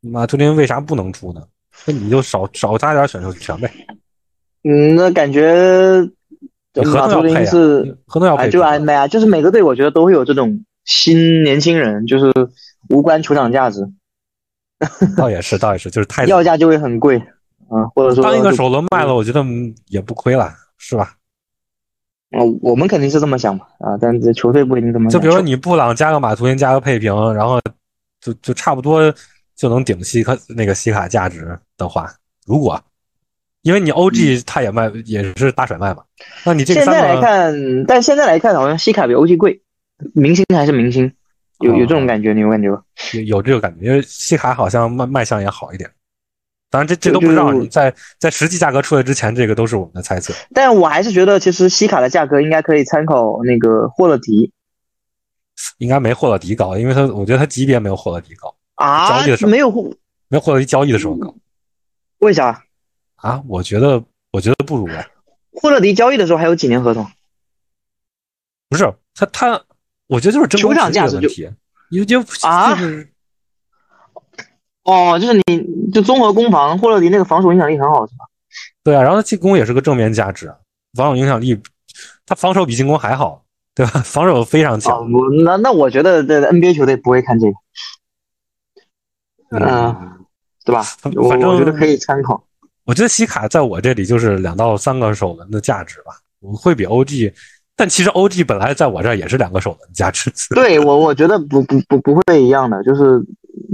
[0.00, 1.42] 马图林为啥不能出呢？
[1.86, 3.70] 那你就少少加点选秀权呗。
[4.62, 6.08] 嗯，那感觉
[6.92, 12.32] 马图林是合同要配，就哎没啊，就是每个队我觉得都会有这种新年轻人，就是
[12.88, 13.88] 无关球场价值。
[15.16, 17.18] 倒也是，倒也是，就是太要价就会很贵
[17.68, 19.44] 啊，或者说当一个首轮卖了，我觉得
[19.88, 21.14] 也不亏了，是吧？
[22.36, 25.12] 嗯，我们肯定是这么想嘛啊，但是球队不一定这么想。
[25.12, 27.60] 就比如说你布朗加个马图林加个佩平，然后
[28.20, 29.14] 就就差不多
[29.54, 32.12] 就能顶西卡那个西卡价值的话，
[32.44, 32.80] 如果
[33.62, 36.02] 因为你 OG 他也卖也是大甩卖嘛，
[36.44, 39.62] 那你这现在来看，但现在来看好像西卡比 OG 贵，
[40.12, 41.12] 明星还是明星，
[41.60, 42.82] 有有这种感觉，你有感觉吗？
[43.12, 45.90] 有有这个感觉，因为西卡好像卖卖相也好一点。
[46.70, 47.52] 当然，这这都不知道。
[47.66, 50.34] 在在实际价格出来之前，这个都是我们的猜测。
[50.52, 54.50] 但我还是觉得，其实西卡的价格应该可以参考那个霍勒迪。
[55.78, 59.08] 应该没霍勒迪高，因为他我觉得他级别没有霍勒迪高啊。
[59.08, 59.82] 交易的时候没有霍，
[60.28, 61.32] 没有霍勒迪交易的时候高。
[62.18, 62.64] 为啥？
[63.14, 65.06] 啊，我觉得我觉得不如哎。
[65.52, 67.06] 霍勒迪交易的时候还有几年合同？
[68.68, 69.62] 不是他他，
[70.06, 71.50] 我觉得就是球场价值问题，
[71.90, 72.76] 因就啊。
[74.84, 78.26] 哦，就是你就综合攻防，霍勒迪那个防守影响力很好，是吧？
[78.82, 80.54] 对啊，然后他进攻也是个正面价值，
[80.92, 81.58] 防守影响力，
[82.26, 83.42] 他防守比进攻还好，
[83.74, 83.92] 对吧？
[84.04, 85.10] 防守非常强。
[85.10, 87.56] 我那那我觉得这 NBA 球队不会看这个，
[89.58, 90.26] 嗯，
[90.66, 90.82] 对吧？
[91.00, 92.44] 反正我觉得可以参考。
[92.84, 97.32] 我觉得西卡在我这里就是两到三个守门的价值吧，我会比 OG，
[97.76, 100.32] 但其实 OG 本来在我这儿也是两个首轮加持。
[100.54, 103.24] 对我我觉得不不不不会一样的，就是。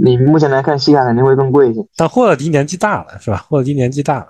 [0.03, 1.79] 你目前来看，西卡肯定会更贵一些。
[1.95, 3.45] 但霍勒迪年纪大了，是吧？
[3.49, 4.27] 霍勒迪年纪大了。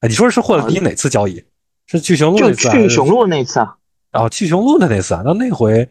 [0.00, 1.42] 哎，你说是霍勒迪哪次交易？
[1.86, 2.68] 是去雄鹿那次？
[2.70, 3.74] 去雄鹿那次啊？
[4.12, 5.22] 哦，去雄鹿的那次啊？
[5.24, 5.88] 那那回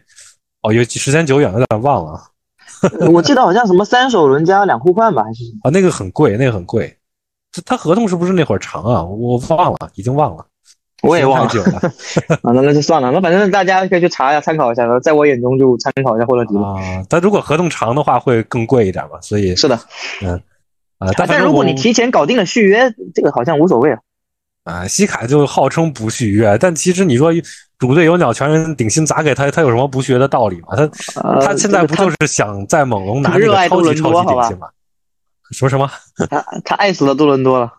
[0.61, 2.21] 哦，有时间久远，有点忘了。
[3.11, 5.69] 我记得好像什么三首轮加两互换吧，还是啊？
[5.71, 6.95] 那个很贵，那个很贵。
[7.51, 9.03] 他他合同是不是那会儿长啊？
[9.03, 10.45] 我忘了，已经忘了。
[11.01, 11.63] 我也忘了，
[12.43, 14.99] 啊，那那就算了，那反正大家可以去查一下，参考一下。
[14.99, 16.75] 在我眼中就参考一下霍勒迪啊。
[17.07, 19.19] 但如果合同长的话，会更贵一点嘛？
[19.21, 19.79] 所以是的，
[20.21, 20.33] 嗯
[20.97, 21.07] 啊。
[21.15, 23.99] 但如果你提前搞定了续约，这个好像无所谓啊。
[24.65, 27.31] 啊，西卡就号称不续约，但其实你说
[27.77, 30.67] 主队有鸟全人顶薪砸给他，他有什么不续约的道理吗？
[30.75, 30.87] 他
[31.39, 34.67] 他现在不就是想在猛龙拿这个超级超级顶薪吗？
[35.51, 35.89] 说什么？
[36.29, 37.71] 他他爱死了多伦多了。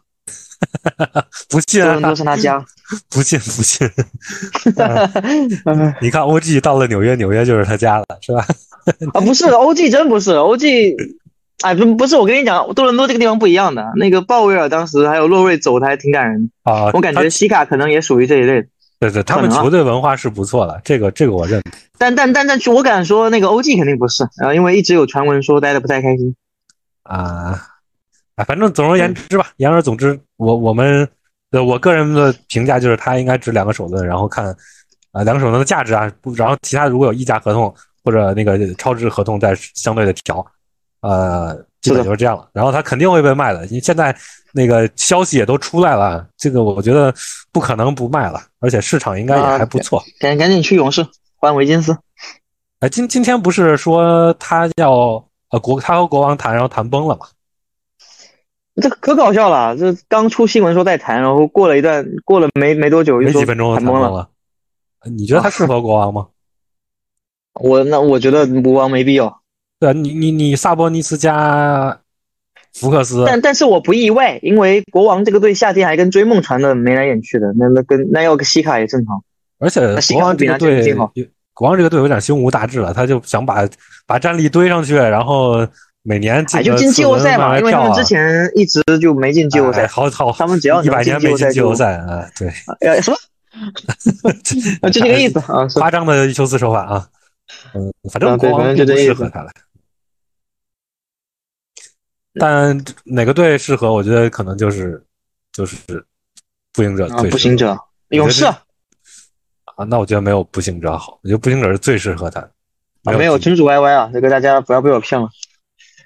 [1.48, 2.64] 不信，多伦多是他家。
[3.08, 3.88] 不信不信，
[6.02, 8.44] 你看 OG 到了纽约，纽约就是他家了，是吧？
[9.14, 10.96] 啊，不是 OG，真不是 OG，
[11.62, 13.92] 哎，不不是，我跟你讲，多伦多这个地方不一样的。
[13.94, 16.90] 那个鲍威尔当时还有洛瑞走的还挺感人啊。
[16.92, 18.66] 我感觉西卡可能也属于这一类。
[18.98, 21.62] 对对，他们球队文化是不错的，这个这个我认。
[21.96, 26.34] 但但但但，我敢说那个 OG 肯定不是啊，因为一直有传闻说待的不太开心
[27.04, 27.68] 啊。
[28.40, 31.08] 啊，反正总而言之吧，言而总之，我我们。
[31.52, 34.56] 呃我个人的评价就是他应该值两个首轮，然后看
[35.10, 37.74] 啊两个首轮的价值啊，然后其他如果有溢价合同
[38.04, 40.46] 或者那个超值合同再相对的调，
[41.00, 42.48] 呃，基本就是这样了。
[42.52, 44.16] 然后他肯定会被卖的，因为现在
[44.52, 47.12] 那个消息也都出来了，这个我觉得
[47.50, 50.00] 不可能不卖了，而且市场应该也还不错。
[50.20, 51.98] 赶赶紧去勇士换维金斯。
[52.78, 57.26] 哎，今今天不是说他要呃国他和国王谈，然后谈崩了吗？
[58.76, 59.76] 这可搞笑了！
[59.76, 64.28] 这刚出新闻说在谈，然后过了一段，过了没没多久，没几分钟谈崩了。
[65.10, 66.28] 你觉得他适合国王吗？
[67.60, 69.40] 我那我觉得国王没必要。
[69.80, 72.00] 对啊，你你你萨博尼斯加
[72.72, 79.22] 福克斯，但但是我不意外，因为国王这个队夏天还跟追梦传的眉来眼去的，那那跟那要个西卡也正常。
[79.58, 79.80] 而且
[80.14, 80.94] 国王这个队，
[81.52, 83.68] 国王这个队有点胸无大志了，他就想把
[84.06, 85.66] 把战力堆上去，然后。
[86.02, 89.86] 每年哎就进季后赛嘛，因为他们之前一直就没进季后赛。
[89.86, 92.50] 好好，他们只要一百年没进季后赛啊，对。
[92.80, 93.16] 呃， 什么？
[94.90, 97.08] 就这个意思啊，夸张的修辞手法啊。
[97.74, 99.50] 嗯，反正国王就不适合他了。
[102.34, 103.92] 但哪个队适合？
[103.92, 105.04] 我觉得可能就是
[105.52, 105.76] 就是
[106.72, 107.08] 步行者。
[107.28, 107.76] 步行者，
[108.10, 108.44] 勇士。
[108.46, 111.18] 啊，那我觉得没有步行者好。
[111.22, 112.40] 我觉得步行者是最适合他。
[113.02, 115.28] 啊，没有群主 YY 啊，这个大家不要被我骗了。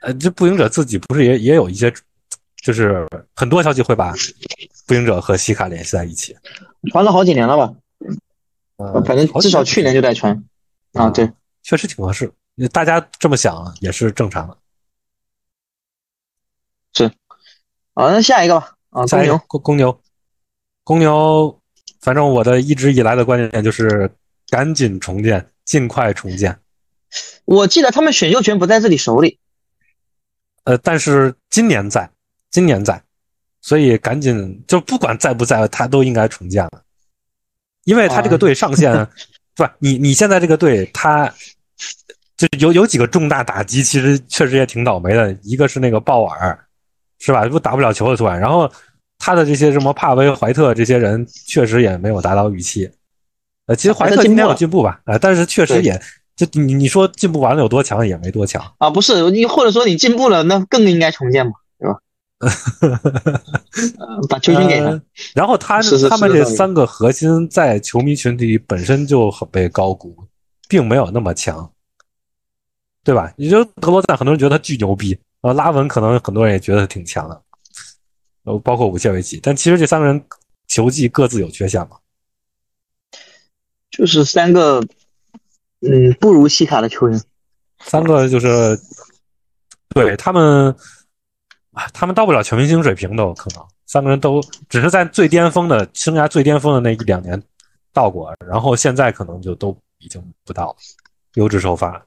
[0.04, 1.92] 呃，这步行者自己不是也也有一些
[2.62, 4.12] 就是很多消息会把
[4.86, 6.36] 步行者和西卡联系在一起，
[6.92, 7.74] 传了好几年了吧？
[8.76, 10.44] 呃，反正至少去年就在传
[10.92, 12.30] 啊，对，确实挺合适。
[12.70, 14.58] 大家这么想也是正常的。
[16.92, 17.06] 是，
[17.94, 18.74] 啊，那下一个吧。
[18.90, 20.00] 啊，公牛，公牛，
[20.84, 21.60] 公牛，
[22.00, 24.10] 反正我的一直以来的观点就是
[24.50, 26.60] 赶紧重建，尽快重建。
[27.46, 29.38] 我记得他们选秀权不在自己手里。
[30.64, 32.08] 呃，但是今年在，
[32.50, 33.00] 今年在，
[33.60, 36.82] 所以赶紧就不管在不在，他都应该重建了，
[37.84, 39.06] 因为他这个队上限，
[39.56, 41.32] 不，你你现在这个队他。
[42.36, 45.32] 就有有几个重大打击，其实确实也挺倒霉的。
[45.44, 46.58] 一个是那个鲍尔，
[47.20, 47.44] 是吧？
[47.46, 48.40] 不打不了球了突然。
[48.40, 48.70] 然后
[49.18, 52.90] 他的这些什么帕威、怀特这些人，确实也没有达到预期。
[53.66, 55.00] 呃，其实怀特今天有进步吧？
[55.04, 55.92] 呃，但是确实也
[56.36, 58.90] 就你你说进步完了有多强，也没多强啊。
[58.90, 61.98] 不是你或者说你进步了，那更应该重建嘛，对吧？
[64.28, 65.00] 把球星给他。
[65.34, 70.16] 然后他他们这三个核心在球迷群体本身就很被高估，
[70.68, 71.70] 并没有那么强。
[73.04, 73.30] 对吧？
[73.36, 75.52] 你就德罗赞，很多人觉得他巨牛逼啊。
[75.52, 77.42] 拉文可能很多人也觉得挺强的，
[78.44, 79.38] 呃，包括武切维奇。
[79.42, 80.24] 但其实这三个人
[80.68, 81.98] 球技各自有缺陷嘛。
[83.90, 84.82] 就是三个，
[85.88, 87.20] 嗯，不如西卡的球员。
[87.80, 88.78] 三个就是，
[89.90, 90.74] 对他们，
[91.72, 93.64] 啊，他们到不了全明星水平都可能。
[93.86, 97.40] 三个人都只是在最巅峰的生涯最巅峰的那一两年
[97.92, 100.74] 到过，然后现在可能就都已经不到
[101.34, 102.04] 优质首发。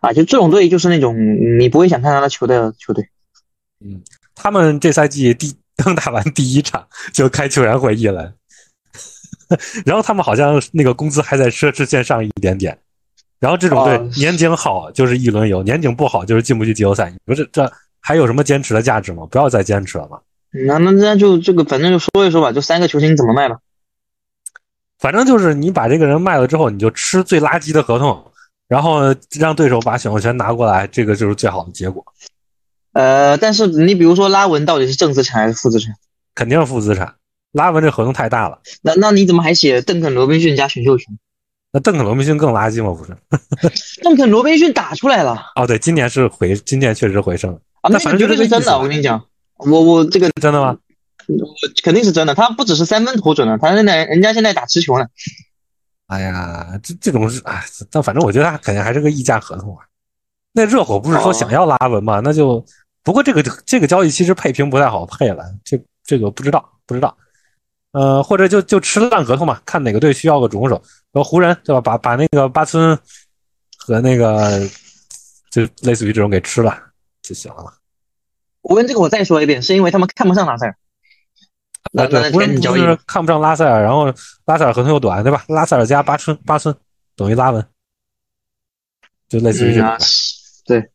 [0.00, 1.16] 啊，就这种队就是那种
[1.58, 3.08] 你不会想看他的球的球队。
[3.80, 4.02] 嗯，
[4.34, 8.34] 他们这赛季第 刚打完第一场就开球员会议了，
[9.84, 12.78] 然后他们好像那个工资还在奢侈线上一点点。
[13.40, 17.12] 然后这种对年景好就是一轮游，年景不好就是进不去季后赛。
[17.24, 19.26] 不是这还有什么坚持的价值吗？
[19.30, 20.18] 不要再坚持了嘛。
[20.50, 23.58] 那那那就这个反正就说一说吧，就三个球星怎么卖吧。
[24.98, 28.24] 反正就是你把这个人卖了之后，你就吃最垃圾的合同。
[28.66, 32.04] 然后让对手把选秀权拿过来，这个就是最好的结果。
[32.92, 35.94] 呃，但是你比如说拉文到底是正资产还是负资产？
[36.34, 37.14] 肯定是负资产。
[37.52, 38.60] 拉文这合同太大了。
[38.82, 41.18] 那那你怎么还写邓肯罗宾逊加选秀权？
[41.70, 42.92] 那邓肯罗宾逊更垃圾吗？
[42.92, 43.16] 不是？
[44.02, 45.38] 邓肯罗宾逊打出来了。
[45.54, 47.60] 哦，对，今年是回，今年确实回升了。
[47.82, 48.78] 啊，那绝对是真的。
[48.78, 49.22] 我跟你讲，
[49.56, 50.76] 我我这个真的吗？
[51.28, 51.46] 我
[51.82, 52.34] 肯定是真的。
[52.34, 55.06] 他不只是三分投准了，他现在人家现在打持球呢。
[56.06, 59.84] 哎呀，这这种是哎，但反正我觉得他肯定还是个溢价合同啊。
[60.52, 62.20] 那热火不是说想要拉文吗？
[62.24, 62.64] 那就
[63.04, 67.14] 不过这个这个交易其实配平不太好配了，这这个不知道不知道。
[67.92, 70.74] 呃，或者就就吃烂合同嘛，看哪个队需要个主攻手，
[71.12, 71.80] 然后湖人对吧？
[71.80, 72.98] 把把那个巴村
[73.78, 74.60] 和那个
[75.50, 76.78] 就类似于这种给吃了
[77.22, 77.72] 就行了。
[78.60, 80.76] 湖人这个我再说一遍，是因为他们看不上拉塞尔。
[81.90, 84.12] 那对，湖人就是看不上拉塞尔，然后
[84.44, 85.42] 拉塞尔合同又短，对吧？
[85.48, 86.74] 拉塞尔加巴村，巴村
[87.16, 87.66] 等于拉文，
[89.28, 89.96] 就类似于这种。
[90.66, 90.86] 对，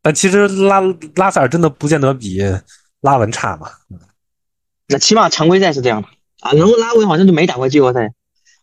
[0.00, 0.80] 但其实拉
[1.16, 2.40] 拉塞尔真的不见得比
[3.00, 3.68] 拉文差嘛。
[4.88, 6.08] 那起码常规赛是这样的
[6.40, 8.12] 啊，然后拉文好像就没打过季后赛。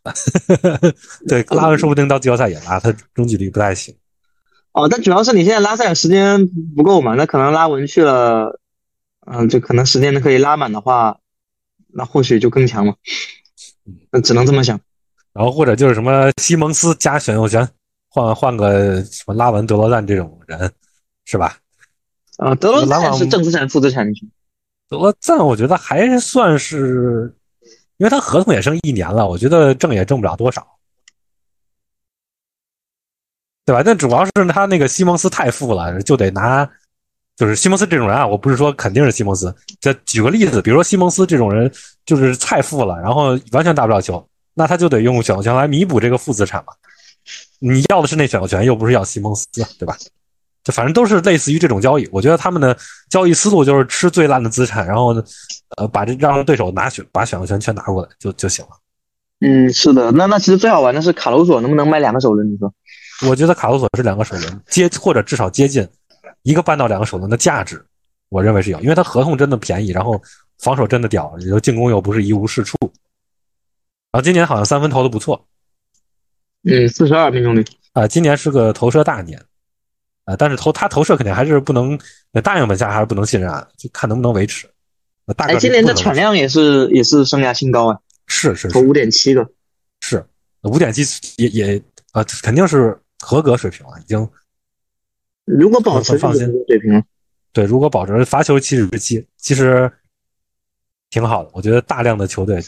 [1.28, 3.96] 对，拉文说不定到季后赛也拉，他中距离不太行。
[4.74, 8.60] 哦，但主要是你现在拉塞尔时间不够嘛，那可能拉文去了，
[9.26, 11.18] 嗯，就可能时间可以拉满的话。
[11.96, 12.96] 那或许就更强了，
[14.10, 14.80] 那只能这么想。
[15.32, 17.70] 然后或者就是什么西蒙斯加选秀权，
[18.10, 20.74] 换换个什么拉文德罗赞这种人，
[21.26, 21.58] 是吧？
[22.38, 24.12] 啊，德罗赞是正资产、负资产？
[24.90, 27.34] 德罗赞我觉得还算是，
[27.98, 30.66] 因为他合同也剩一年了，我觉得挣也挣不了多少，
[33.66, 33.82] 对吧？
[33.84, 36.70] 但主要是他那个西蒙斯太富了，就得拿。
[37.36, 39.54] 就是西蒙斯这种人啊，我不是说肯定是西蒙斯。
[39.80, 41.72] 这举个例子，比如说西蒙斯这种人
[42.06, 46.72] 就是太富了，然后完全打不了球，那他就得用选秀权来弥补这个负资产嘛。
[47.58, 49.48] 你要的是那选秀权，又不是要西蒙斯，
[49.80, 49.98] 对吧？
[50.64, 52.08] 就反正都是类似于这种交易。
[52.12, 52.78] 我觉得他们的
[53.10, 55.14] 交易思路就是吃最烂的资产，然后
[55.78, 58.72] 呃把这让对手拿选把选秀权全拿过来就就行了。
[59.42, 60.12] 嗯，是的。
[60.12, 62.52] 那那其实最好玩的是卡鲁索能不能卖两个首轮？
[62.52, 62.74] 你说？
[63.28, 65.88] 我觉得卡鲁索是两个首轮接或者至少接近。
[66.44, 67.82] 一个半到两个首轮的价值，
[68.28, 70.22] 我认为是有，因为他合同真的便宜，然后
[70.60, 72.78] 防守真的屌，也就进攻又不是一无是处。
[74.12, 75.48] 然后今年好像三分投的不错，
[76.64, 79.42] 嗯，四十二命中率啊，今年是个投射大年
[80.26, 82.00] 啊，但是投他投射肯定还是不能，
[82.44, 84.70] 大样本下还是不能信任啊，就看能不能维持。
[85.36, 89.50] 大哎，今年的产量也是也是生涯新高啊，是是投五点七个，
[90.02, 90.26] 是
[90.64, 91.04] 五点七
[91.38, 94.30] 也也啊，肯定是合格水平了，已经。
[95.46, 97.04] 如果保持放心水平，
[97.52, 99.92] 对，如果保持罚球七十七，其实
[101.10, 101.50] 挺好的。
[101.54, 102.64] 我觉得大量的球队，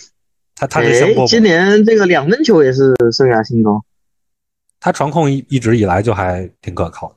[0.56, 3.82] 他他是哎，今年这个两分球也是生涯新高。
[4.80, 7.16] 他传控一一直以来就还挺可靠的。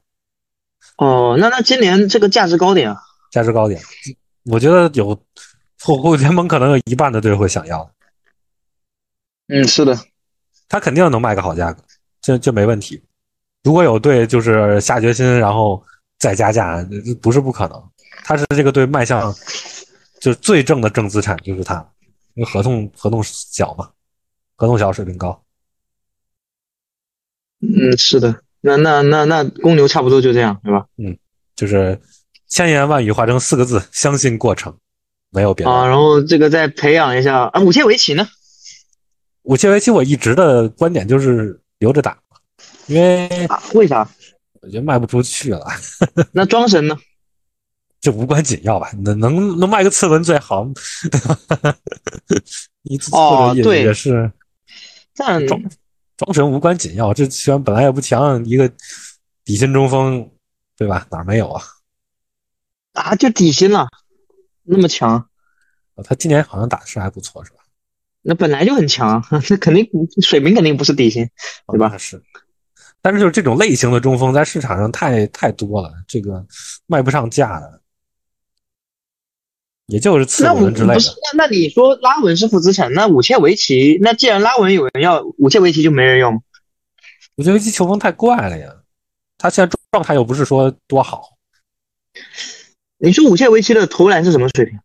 [0.96, 3.00] 哦，那那今年这个价值高点啊？
[3.30, 3.80] 价值高点，
[4.44, 5.14] 我觉得有
[5.80, 7.90] 后后联盟可能有一半的队会想要。
[9.48, 9.96] 嗯，是的，
[10.68, 11.82] 他肯定能卖个好价格，
[12.20, 13.02] 这这没问题。
[13.64, 15.82] 如果有队就是下决心，然后
[16.18, 16.86] 再加价，
[17.20, 17.90] 不是不可能。
[18.24, 19.32] 他是这个队卖向
[20.20, 21.76] 就是最正的正资产，就是他，
[22.34, 23.90] 因为合同合同小嘛，
[24.56, 25.42] 合同小，水平高。
[27.60, 30.86] 嗯，是的，那那那那公牛差不多就这样，对吧？
[30.96, 31.16] 嗯，
[31.54, 32.00] 就是
[32.48, 34.76] 千言万语化成四个字：相信过程，
[35.30, 35.70] 没有别的。
[35.70, 38.26] 啊，然后这个再培养一下啊，五切围棋呢？
[39.42, 42.18] 五切围棋，我一直的观点就是留着打，
[42.86, 44.08] 因为啊，为啥？
[44.60, 45.64] 我觉得卖不出去了。
[46.32, 46.98] 那庄神呢？
[48.00, 50.68] 就无关紧要吧，能能能卖个次文最好。
[52.84, 54.30] 一次哦，对，也是。
[55.16, 55.44] 但
[56.18, 58.68] 庄庄神无关紧要，这虽然本来也不强，一个
[59.44, 60.28] 底薪中锋，
[60.76, 61.06] 对吧？
[61.12, 61.62] 哪没有啊？
[62.94, 63.88] 啊，就底薪了，
[64.64, 65.28] 那么强。
[66.04, 67.58] 他今年好像打的是还不错，是吧？
[68.22, 69.88] 那本来就很强， 那肯定
[70.20, 71.30] 水平肯定不是底薪，
[71.68, 71.96] 对吧？
[71.96, 72.20] 是。
[73.00, 76.44] 但是就是这种类型的中锋在市场上太太多了，这个
[76.86, 77.80] 卖不上价的。
[79.88, 80.94] 也就是次文之类的。
[80.94, 86.38] 不是，那那你说拉文是负资产，那五切维奇，那既然拉文有人要，五切维奇就没人要吗？
[87.36, 88.70] 武切维奇球风太怪了呀，
[89.38, 91.38] 他现在状态又不是说多好。
[92.98, 94.78] 你说五切维奇的投篮是什么水平？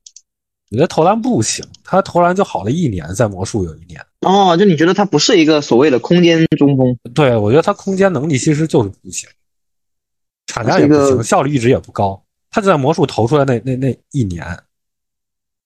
[0.71, 3.99] 我觉得投篮不行，他投篮就好了一年，在魔术有一年。
[4.21, 6.97] 哦，就你觉得他不是一个所谓的空间中锋？
[7.13, 9.29] 对，我觉得他空间能力其实就是不行，
[10.47, 12.23] 产量也不行，效率一直也不高。
[12.49, 14.45] 他就在魔术投出来那那那一年。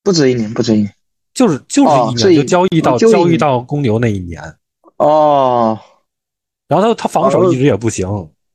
[0.08, 0.94] 不止一年，不止一年，
[1.34, 4.42] 就是就是一年，就交易到交易到公牛那一年。
[4.96, 5.78] 哦，
[6.70, 8.08] 然后他他防守一直也不行，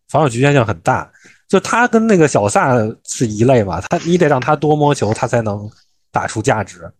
[0.09, 1.13] 防守局限性很大。
[1.49, 2.75] 就他跟那个小萨
[3.05, 5.71] 是一类嘛，他你得让他多摸球，他才能
[6.11, 6.91] 打出价值。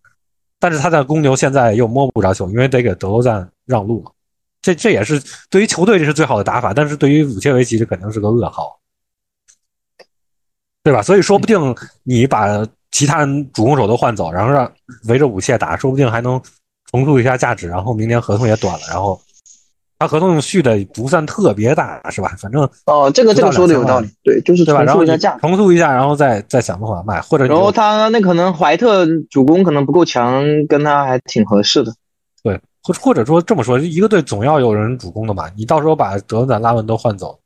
[0.59, 4.05] 但是他在公牛现在又摸不着球，因为得给德罗赞让路。
[4.61, 8.79] 这这也是对于球队这是最好的打法，但是对于武切维奇这肯定是个噩耗，
[10.83, 11.01] 对吧？
[11.01, 12.63] 所以说不定你把。
[12.93, 14.71] 其他人主攻手都换走，然后让
[15.05, 16.39] 围着武切打，说不定还能
[16.91, 17.67] 重塑一下价值。
[17.67, 19.19] 然后明年合同也短了，然后
[19.97, 22.35] 他合同续的不算特别大，是吧？
[22.37, 31.91] 反正哦，这个这个说的有道理，对，就是重塑一下价，重塑一下，然后再再想办法卖，或者然后他那可能怀特主攻可能不够强，跟他还挺合适的。
[32.43, 35.49] 对，或或者说这么说，一个队总要有人主攻的嘛。
[35.57, 37.39] 你到时候把德赞、拉文都换走，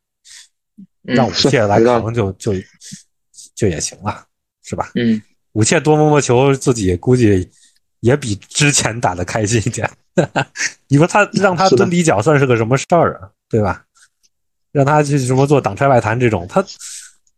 [1.04, 2.52] 让武切来扛就就
[3.56, 4.26] 就也行了，
[4.62, 4.90] 是吧？
[4.96, 5.22] 嗯。
[5.58, 7.50] 武切多摸摸球，自己估计
[8.02, 9.90] 也比之前打的开心一点。
[10.88, 13.32] 你说他让他蹲底角算是个什么事儿啊？
[13.50, 13.84] 对吧？
[14.72, 16.64] 让他去什么做挡拆外弹这种，他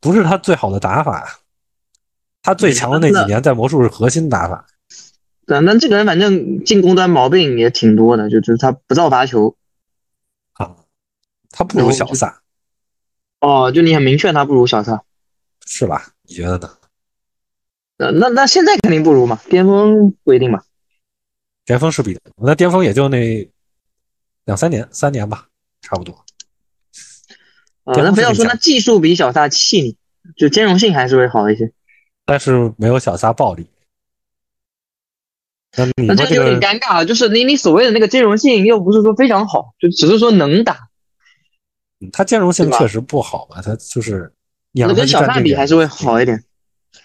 [0.02, 1.40] 不是他最好的打法。
[2.42, 4.66] 他最强的那几年在魔术是核心打法。
[5.46, 9.56] 对，那这个人反正进攻端毛病也挺多的，就就是他不造罚球。
[10.56, 10.76] 啊，
[11.52, 12.42] 他不如小萨。
[13.40, 15.04] 哦，就你很明确他不如小萨，
[15.66, 16.12] 是吧？
[16.24, 16.70] 你觉得呢？
[18.00, 20.64] 那那那现在肯定不如嘛，巅峰不一定嘛。
[21.66, 23.52] 巅峰是比那巅峰也就那
[24.46, 25.48] 两三年，三年吧，
[25.82, 26.14] 差不多。
[27.84, 29.98] 啊，那不要说那技术比小撒细腻，
[30.38, 31.74] 就兼容性还是会好一些。
[32.26, 33.68] 但是没有小撒暴力。
[36.08, 40.88] 那这就有点尴尬了，就是你你所谓的那个兼容性又不是说非常好，就只是说能打。
[42.14, 44.34] 他兼容性确实不好吧，他就是
[44.72, 46.42] 那跟小萨比还是会好一点。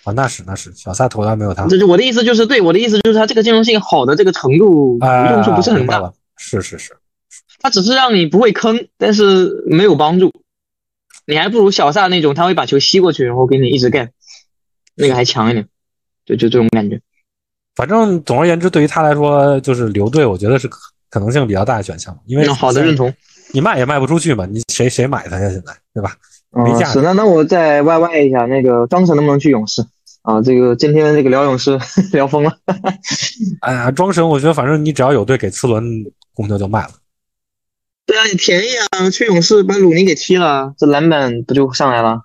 [0.05, 1.67] 啊，那是那是，小萨投篮没有他。
[1.67, 6.13] 这就我的意思，就是对我的意思就是他这个兼容性好的这个程度用处不是很大。
[6.37, 6.97] 是是是，
[7.61, 10.33] 他只是让你不会坑，但是没有帮助。
[11.27, 14.11] 你还不如小萨那种，他会把球吸过去，然后给你一直干，
[14.95, 15.67] 那个还强一点。
[16.27, 17.01] 就就这种感觉。
[17.75, 20.69] 反正总而言之，对于他来说，就是留队，我觉得是
[21.11, 23.13] 可能性比较大的选项，因为好的认同。
[23.53, 25.49] 你卖也卖不出去嘛，你谁谁买他呀？
[25.49, 26.17] 现在对吧？
[26.55, 29.85] 哦，是那那我再 Y Y 一下，那个庄神能不能去勇士
[30.23, 30.41] 啊？
[30.41, 31.77] 这个今天这个聊勇士
[32.15, 32.57] 聊疯了。
[33.61, 35.85] 哎呀，庄神，我觉得反正你只要有队给次轮，
[36.33, 36.91] 公牛就卖了。
[38.07, 42.21] 对啊，你便宜啊，去勇士把鲁尼给踢了，这篮板不就上来了？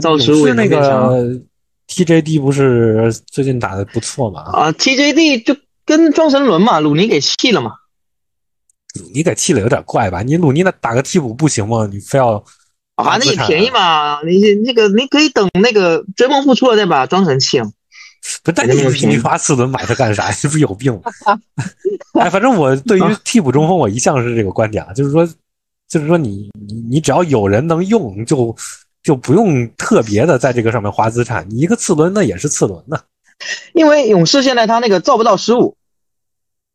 [0.00, 1.40] 造失误那个
[1.88, 4.42] T J D 不是最近打的不错嘛？
[4.42, 7.72] 啊，T J D 就跟庄神轮嘛，鲁尼给弃了嘛。
[9.00, 10.22] 鲁尼给弃了有点怪吧？
[10.22, 11.88] 你鲁尼那打个替补不行吗？
[11.90, 12.44] 你非要。
[12.96, 17.70] 啊，那也便宜嘛，你那个你可以等那个追梦复出了再把装神弃了。
[18.44, 18.74] 不，但你
[19.06, 20.30] 你花四轮买它干啥？
[20.40, 21.10] 这不是有病吗？
[22.20, 25.26] 哎，反正我对于替补中锋，我一向是这个观点啊，就是说，
[25.88, 28.54] 就是说你你你只要有人能用，就
[29.02, 31.44] 就不用特别的在这个上面花资产。
[31.50, 33.00] 你一个次轮那也是次轮呢。
[33.72, 35.76] 因为勇士现在他那个造不到失误，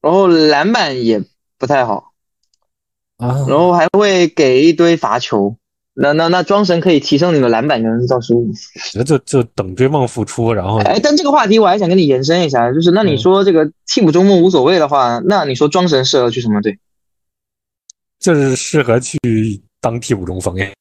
[0.02, 1.24] 然后篮板也
[1.58, 2.12] 不太好
[3.18, 5.56] 啊，然后还会给一堆罚球。
[6.00, 8.52] 那那那庄神可以提升你的篮板跟造失误，
[8.94, 16.78] 那就就等追梦复出，然后哎，但这个话题我还想跟你延伸一下，就是那你说这个替补中锋无所谓的话，那你说庄神适合去什么队？
[18.22, 19.20] 就是适合去
[19.82, 20.72] 当替补中锋耶。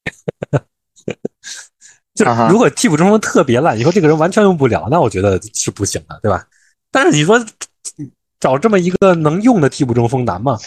[2.13, 6.45] 就如果替补中锋特别烂，以后这个人完全用不了，那我觉得是不行的，对吧？
[6.91, 7.43] 但是你说
[8.39, 10.59] 找这么一个能用的替补中锋难吗？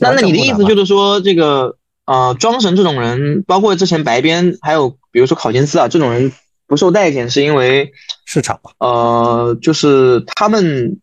[0.00, 1.76] 那那你的意思就是说这个？
[2.08, 6.32] 啊，庄神这种人，包括之前白边，还有比如说考金斯啊，这种人
[6.66, 7.92] 不受待见，是因为
[8.24, 8.70] 市场吧？
[8.78, 11.02] 呃，就是他们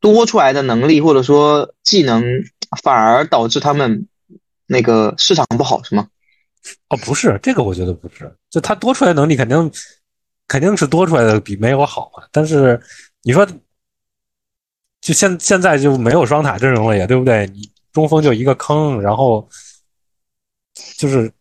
[0.00, 2.22] 多出来的能力或者说技能，
[2.82, 4.06] 反而导致他们
[4.66, 6.08] 那个市场不好，是吗？
[6.90, 9.72] 哦，不是，这个我觉得不是，就他多出来能力肯定
[10.46, 12.22] 肯定是多出来的比没有好嘛。
[12.30, 12.78] 但是
[13.22, 13.46] 你说，
[15.00, 17.46] 就现现在就没有双塔阵容了，也对不对？
[17.54, 19.48] 你中锋就一个坑，然后。
[20.96, 21.32] 就是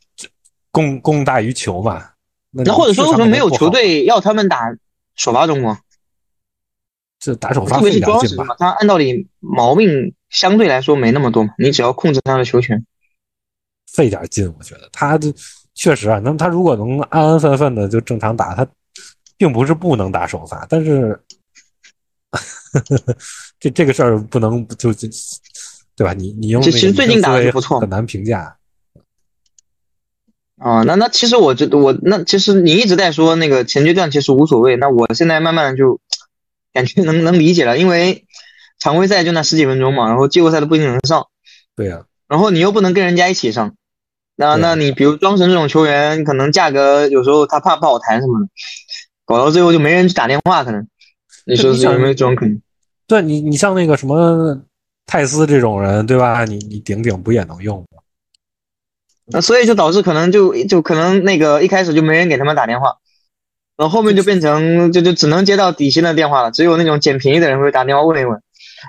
[0.71, 2.15] 供供大于求吧，
[2.51, 4.75] 那或者说为什么没有球队要他们打
[5.15, 5.77] 首发中锋？
[7.19, 12.85] 这打首发特别是庄神嘛，他按道理毛病相对来说没那么多嘛，你只要控制他的球权，
[13.91, 15.33] 费点劲，我觉得他这
[15.73, 18.67] 确实啊，那他如果能安安分分的就正常打，他
[19.37, 21.17] 并不是不能打首发，但是
[23.57, 25.07] 这这个事儿不能就就
[25.95, 26.13] 对吧？
[26.13, 28.57] 你你用其实最近打的不错，很难评价。
[30.63, 35.99] 啊，那那其实我觉得我那其实你一直在说那个前阶段其实无所谓，那我现在慢慢就
[36.71, 38.23] 感觉能能理解了，因为
[38.79, 41.27] 常规赛就那十几分钟嘛，然后季后赛都不一定能上。
[41.75, 43.75] 对呀，然后你又不能跟人家一起上，
[44.37, 48.47] 那那你比如庄神这种球员，可能价格有时候他怕不好谈什么的，
[49.25, 50.87] 搞到最后就没人去打电话，可能
[51.45, 52.61] 你说是有没有这种可能？
[53.05, 54.61] 对你，你像那个什么
[55.05, 56.45] 泰斯这种人，对吧？
[56.45, 57.85] 你你顶顶不也能用？
[59.33, 62.97] 那所以就导致可能就就可能那个一开始就没人给他们打电话，
[63.75, 68.39] 然后后面就变成就就只能接到底薪的电话了，只有那种捡便宜的人会打电话问一问，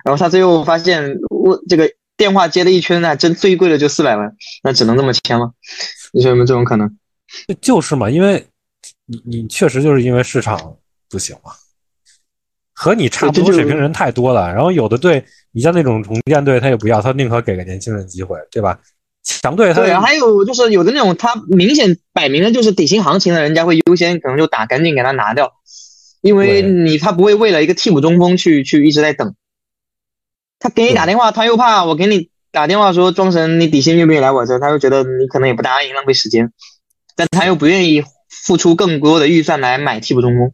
[0.05, 5.53] 然后他最后发现问这个电话接了一圈呢，真最贵的就四百万，那只能这么签了。
[6.13, 6.97] 你说有没有这种可能？
[7.61, 8.47] 就是嘛，因为
[9.07, 10.77] 你你确实就是因为市场
[11.09, 11.53] 不行嘛，
[12.73, 18.79] 和你差不多水平人太多了，然后有的队你像那种重建队他也不要，他宁可给个年轻人机会，对吧？
[19.25, 25.55] 强队对，还有就是有的那种，他明显摆明了就是底薪行情的，人家会优先可能就打，赶紧给他拿掉，
[26.21, 29.35] 因为你他不会为了一个替补中锋去去一直在等，
[30.59, 36.53] 他给你打电话，他又怕我给你打电话说庄神你底薪愿不愿意来我这，他又觉得你可能也不答应，浪费时间，
[37.17, 40.53] 但他又不愿意付出更多的预算来买替补中锋。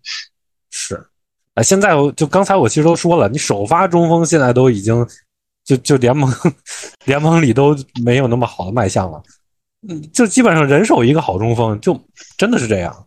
[0.70, 1.06] 是，
[1.54, 5.04] 啊，现在就刚才我其实都说了，你首发中锋现在都已经。
[5.70, 6.32] 就就联盟
[7.06, 9.22] 联盟里都没有那么好的卖相了，
[9.88, 11.96] 嗯，就基本上人手一个好中锋，就
[12.36, 13.06] 真的是这样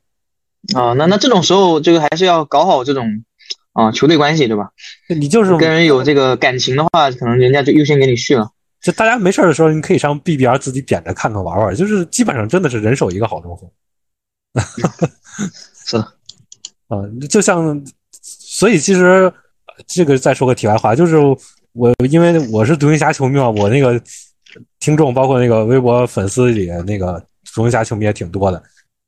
[0.73, 0.93] 啊。
[0.93, 3.25] 那那这种时候，这个还是要搞好这种
[3.73, 4.69] 啊球队关系，对吧？
[5.09, 8.49] 你就是跟人有这个感情的话，可能人家就优先给你续了。
[8.81, 13.69] 就大家没事的时候，你可以上 BBR 自己点着看看玩玩，就是基本上真的是人手一个好中锋。
[15.85, 16.03] 是的
[16.87, 17.83] 啊，就像
[18.21, 19.33] 所以其实
[19.85, 21.17] 这个再说个题外话，就是。
[21.73, 23.99] 我因为我是独行侠球迷嘛，我那个
[24.79, 27.19] 听众包括那个微博粉丝里那个
[27.53, 28.61] 独行侠球迷也挺多的，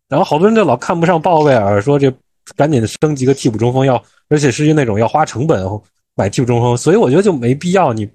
[0.10, 2.12] 然后好多人就老看不上鲍威尔，说这
[2.56, 5.64] 赶紧升级个替补中锋要，而且是那种要花成本
[6.16, 7.94] 买替补中锋，所以我觉得就没必要。
[7.94, 8.10] 你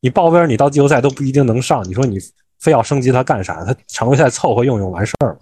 [0.00, 2.18] 你鲍威尔你到季后赛都不一定能上，你说你
[2.60, 3.64] 非要升级他干啥？
[3.64, 5.38] 他常规赛凑合用用完事儿了，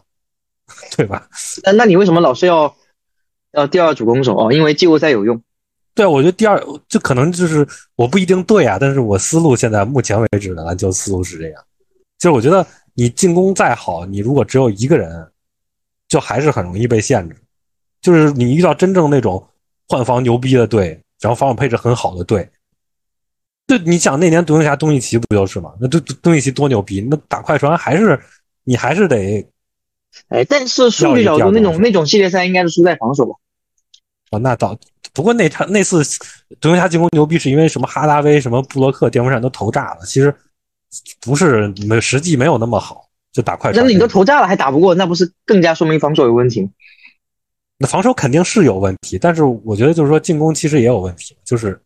[0.96, 1.28] 对吧？
[1.62, 2.74] 那那你为什么老是要
[3.52, 4.52] 要第二主攻手哦？
[4.52, 5.42] 因为季后赛有用。
[5.96, 7.66] 对啊，我觉得第二就可能就是
[7.96, 11.64] 我不一定对啊，但是我思路现在目前为止的篮球思路是这样，
[12.18, 15.26] 就是我觉得你进攻再好，你如果只有一个人，
[16.06, 17.36] 就还是很容易被限制。
[18.02, 19.44] 就是你遇到真正那种
[19.88, 22.46] 换防牛逼的队，然后防守配置很好的队，
[23.66, 25.72] 就，你想那年独行侠东契奇不就是吗？
[25.80, 28.20] 那东东契奇多牛逼，那打快船还是
[28.64, 29.48] 你还是得，
[30.28, 33.36] 哎，但是数据角度那种那种系列赛应该是输在防守吧？
[34.30, 34.78] 哦，那倒。
[35.12, 36.02] 不过那场那次
[36.60, 40.04] 独行侠进攻牛逼，是因为什么哈达威、什么布洛克、电风扇都投炸了。
[40.04, 40.34] 其实
[41.20, 43.84] 不是没实际没有那么好，就打快船。
[43.84, 46.68] 那你都投炸了还打不过，那不是更加说明防守有问题吗？
[47.78, 51.80] 那防守肯定是有问题，但是我觉得就是说进攻其实也有问题，就是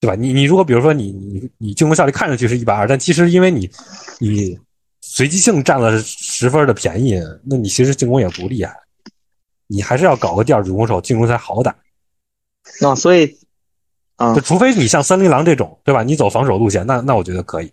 [0.00, 0.14] 对吧？
[0.14, 3.68] 你你如果比如说你你你进攻效率看上去是一百二，但其实因为你
[4.20, 4.56] 你
[5.00, 8.72] 随机性占了十分的便宜，那你其实进攻也不厉害。
[9.66, 11.76] 你还是要搞个第二主攻手，进攻才好打。
[12.80, 13.38] 那所以，
[14.16, 16.02] 啊，就除非你像森林狼这种，对吧？
[16.02, 17.72] 你走防守路线，那那我觉得可以。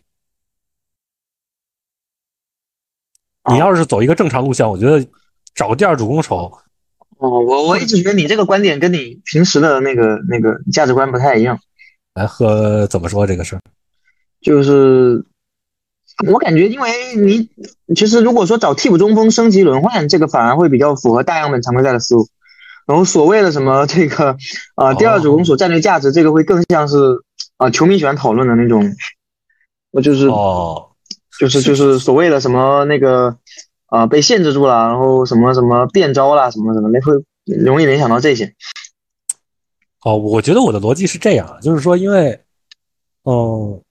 [3.49, 5.05] 你要是走一个正常路线，我觉得
[5.53, 6.51] 找个第二主攻手。
[7.17, 11.59] 哦，我我一直觉得你这个观点跟你平时的那个那个价值观不太一样。
[12.13, 13.61] 来，和怎么说这个事儿？
[14.41, 15.25] 就是
[16.31, 17.49] 我感觉，因为你
[17.95, 22.27] 其实如果说找替补中锋升级轮换，这个反而会比较符合大样本常规赛的思路。
[22.85, 24.37] 然后所谓的什么这个
[24.75, 27.21] 啊第二主攻手战略价值，这个会更像是
[27.57, 28.93] 啊球迷喜欢讨论的那种，
[29.91, 30.89] 我就是哦，
[31.39, 33.37] 就是就是所谓的什么那个
[33.85, 37.13] 啊被限制住了，然后什么什么变招啦什么什么，那会
[37.45, 38.53] 容易联想到这些。
[40.03, 42.41] 哦，我觉得我的逻辑是这样，就是说，因为
[43.23, 43.81] 嗯，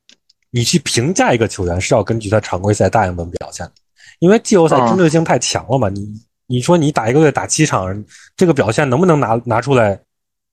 [0.53, 3.73] 你去评价一个球员是要根据他常规赛大样本表现的，
[4.21, 6.23] 因为季后赛针对性太强了嘛，你。
[6.49, 8.05] 你说你打一个月打七场，
[8.37, 9.99] 这个表现能不能拿拿出来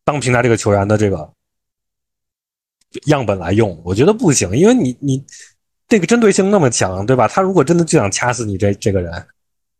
[0.05, 1.29] 当评价这个球员的这个
[3.07, 3.77] 样本来用？
[3.83, 5.21] 我觉得不行，因为你你
[5.89, 7.27] 这个针对性那么强，对吧？
[7.27, 9.27] 他如果真的就想掐死你这这个人，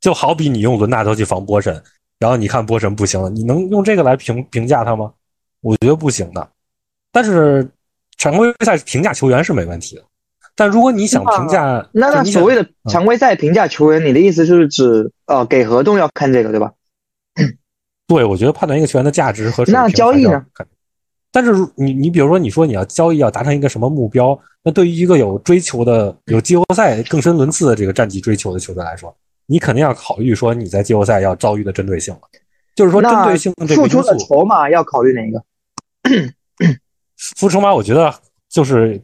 [0.02, 1.82] 就好比你用伦纳德去防波神，
[2.18, 5.14] 然后你看波神不行了，你能用这个来评评价他吗？
[5.62, 6.50] 我觉得不行的。
[7.14, 7.66] 但是
[8.18, 10.04] 常规赛评价球员是没问题的。
[10.60, 16.74] 但如果你想评价，那那所谓的常规赛评价球员，你的意思就是指呃给合同要看这个对吧？
[18.08, 20.46] 对，我觉得判断一个球员的价值和那交易呢？
[21.32, 32.20] 但是你你比如说你说你要交易要达成一个什么目标，那对于一个有追求的有季后赛更深轮次的这个战绩追求的球队来说，你肯定要考虑说你在季后赛要遭遇的针对性了。
[32.76, 35.42] 就是说针对性这个付出的筹码要考虑哪一个？
[37.38, 38.14] 付出筹码，我觉得
[38.50, 39.02] 就是。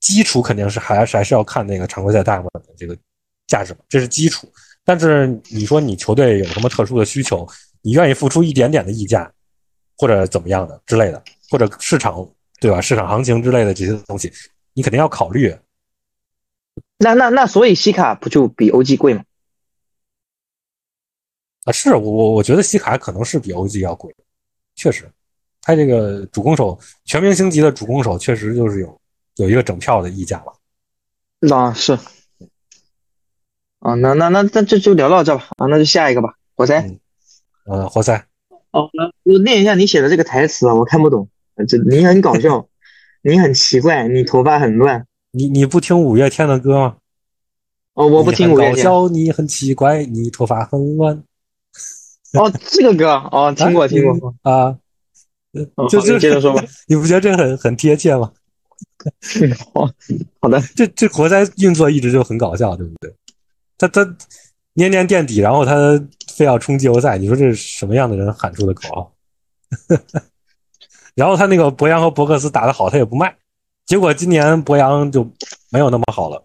[0.00, 2.96] 基础肯定是还是还是要看那个常规赛大部分的这个
[3.46, 4.50] 价值，这是基础。
[4.82, 7.46] 但是你说你球队有什么特殊的需求，
[7.82, 9.30] 你愿意付出一点点的溢价，
[9.96, 12.26] 或者怎么样的之类的，或者市场
[12.60, 12.80] 对吧？
[12.80, 14.32] 市场行情之类的这些东西，
[14.72, 15.54] 你肯定要考虑。
[16.98, 19.22] 那那那，所以西卡不就比 OG 贵吗？
[21.64, 24.14] 啊，是我我觉得西卡可能是比 OG 要贵，
[24.74, 25.10] 确实，
[25.60, 29.00] 他这个主攻手全明星级的主攻手确实就是有。
[29.36, 30.54] 有一个整票的溢价了，
[31.40, 31.98] 那是
[33.80, 36.98] 啊，那那那那这就聊到这吧啊，那就下一个吧，活塞，
[37.66, 38.26] 呃，活塞，
[38.70, 38.88] 哦，
[39.24, 41.28] 我念一下你写的这个台词啊，我看不懂，
[41.68, 42.68] 这你很搞笑，
[43.22, 46.96] 你很奇怪，你头发很乱，你你不听五月天的歌吗？
[47.94, 48.76] 哦，我不听五月天。
[48.76, 51.22] 搞笑，你很奇怪，你头发很乱。
[52.32, 54.78] 哦，这个歌哦， 听过听过啊，
[55.88, 58.32] 就就接着说吧， 你不觉得这个很很贴切吗？
[59.72, 59.90] 好
[60.40, 63.14] 好的， 这这活塞运作一直就很搞笑，对不对？
[63.76, 64.16] 他他
[64.74, 66.02] 年年垫底，然后他
[66.34, 69.12] 非要冲季后赛，你说这是什么样的人喊出的口号？
[71.14, 73.36] 然后他那个博扬和博克斯打得好，他也不卖，
[73.86, 75.28] 结果今年博扬就
[75.70, 76.44] 没有那么好了，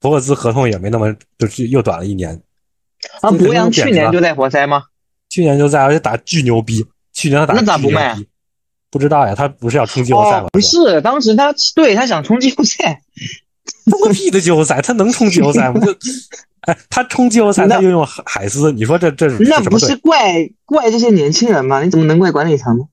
[0.00, 2.40] 博克斯合同也没那么，就是又短了一年。
[3.20, 4.84] 啊，博扬去年就在活塞吗？
[5.28, 6.84] 去年就在，而且打巨牛逼。
[7.12, 8.16] 去年他打那咋不卖？
[8.94, 10.46] 不知道呀，他不是要冲季后赛吗？
[10.52, 13.02] 不是，当时他对他想冲季后赛，
[13.90, 15.80] 冲个屁的季后赛，他能冲季后赛吗？
[15.84, 15.90] 就，
[16.60, 21.82] 哎，他冲季后赛，他又用海海斯，你说这这是那不是怪怪这些年轻人吗？
[21.82, 22.84] 你怎么能怪管理层呢？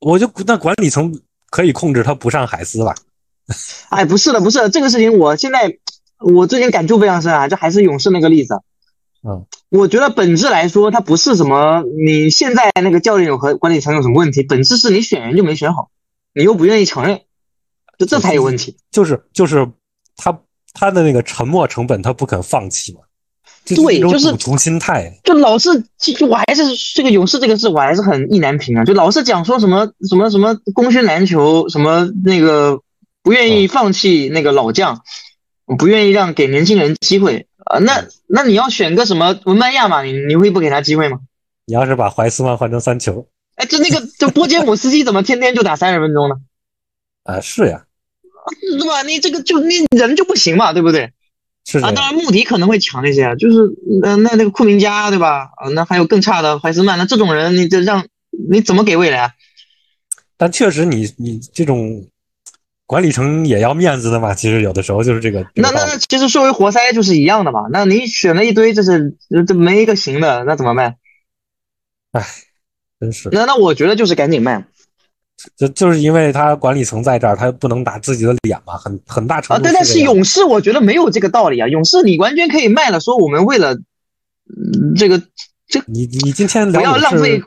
[0.00, 2.94] 我就那管理层可以控制他不上海斯吧？
[3.88, 5.74] 哎，不是的，不是这个事情，我现在
[6.18, 8.60] 我最近感触非常深啊，就还是勇士那个例子。
[9.22, 15.90] 嗯，我觉得本质来说，它不是什么你现在那个教练有和管理层有什么问题，本质是你选人就没选好，
[16.34, 17.20] 你又不愿意承认，
[17.98, 18.78] 就这才有问题。
[18.90, 19.68] 就是就是
[20.16, 20.40] 他
[20.72, 23.00] 他的那个沉默成本，他不肯放弃嘛。
[23.66, 25.20] 对，就是赌徒心态。
[25.22, 26.62] 就老是就我还是
[26.94, 28.86] 这个勇士这个事，我还是很意难平啊。
[28.86, 32.80] 就老是讲说什么什么什么功勋篮球，什么那个
[33.22, 35.02] 不愿意放弃那个老将，
[35.78, 37.48] 不愿意让给年轻人机会。
[37.70, 41.20] 啊，那那你要选个什么文班亚马，你你会不给他机会吗？
[41.66, 46.34] 你要是把怀斯曼换成三球，哎，就那个 就波杰姆斯基怎么天天就打三十分钟呢？
[47.22, 47.84] 啊，是呀，
[48.76, 49.02] 对吧？
[49.02, 51.12] 你这个就你人就不行嘛，对不对？
[51.64, 53.58] 是啊，当然穆迪可能会强一些，就是
[54.02, 55.50] 那那那个库明加，对吧？
[55.56, 58.04] 啊，那还有更差的怀斯曼，那这种人你这让
[58.50, 59.34] 你怎么给未来？
[60.36, 62.04] 但确实，你你这种
[62.90, 64.34] 管理层也要面子的嘛。
[64.34, 65.46] 其实有的时候就是这个。
[65.54, 67.68] 那那那，其实作为活塞就是一样的嘛。
[67.70, 69.16] 那你选了一堆，就是
[69.46, 70.96] 这没一个行的，那怎么办？
[72.10, 72.26] 唉，
[72.98, 73.28] 真是。
[73.30, 74.64] 那那我觉得就是赶紧卖。
[75.56, 79.60] 就就是因为他管理层在这儿，他不能打自己的脸嘛，很很大程度。
[79.60, 81.68] 啊，但但是勇士我觉得没有这个道理啊。
[81.68, 83.78] 勇士你完全可以卖了，说我们为了
[84.96, 85.22] 这个
[85.68, 85.80] 这。
[85.86, 87.40] 你你今天不要浪费。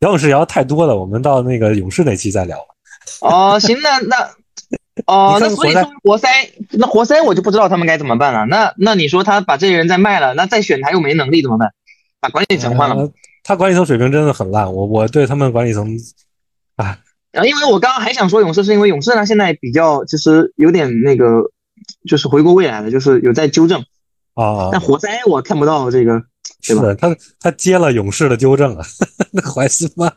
[0.00, 2.58] 聊勇士聊太多了，我们到那个勇士那期再聊。
[3.22, 4.30] 哦，行，那那
[5.06, 6.28] 哦，那所以说活塞，
[6.72, 8.46] 那活塞我就不知道他们该怎么办了。
[8.46, 11.72] 那那你说他把这些人再卖了，那再选他又没能力怎么办？
[12.20, 13.10] 把管理层换了。
[13.42, 15.96] 他管理层水平真的很烂，我我对他们管理层，
[16.76, 16.98] 啊，
[17.32, 21.50] 然后因为我刚刚还想说勇士，是因为勇士呢现在比较就是有点那个，
[22.08, 23.84] 就是回过未来的，就是有在纠正
[24.34, 24.68] 啊。
[24.72, 26.22] 但活塞我看不到这个。
[26.62, 28.84] 是他，他接了勇士的纠正啊，
[29.30, 30.12] 那怀斯曼，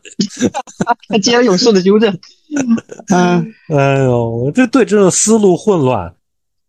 [1.09, 2.17] 他接了勇士的纠正。
[3.13, 6.13] 嗯，哎呦，这对这种思路混乱，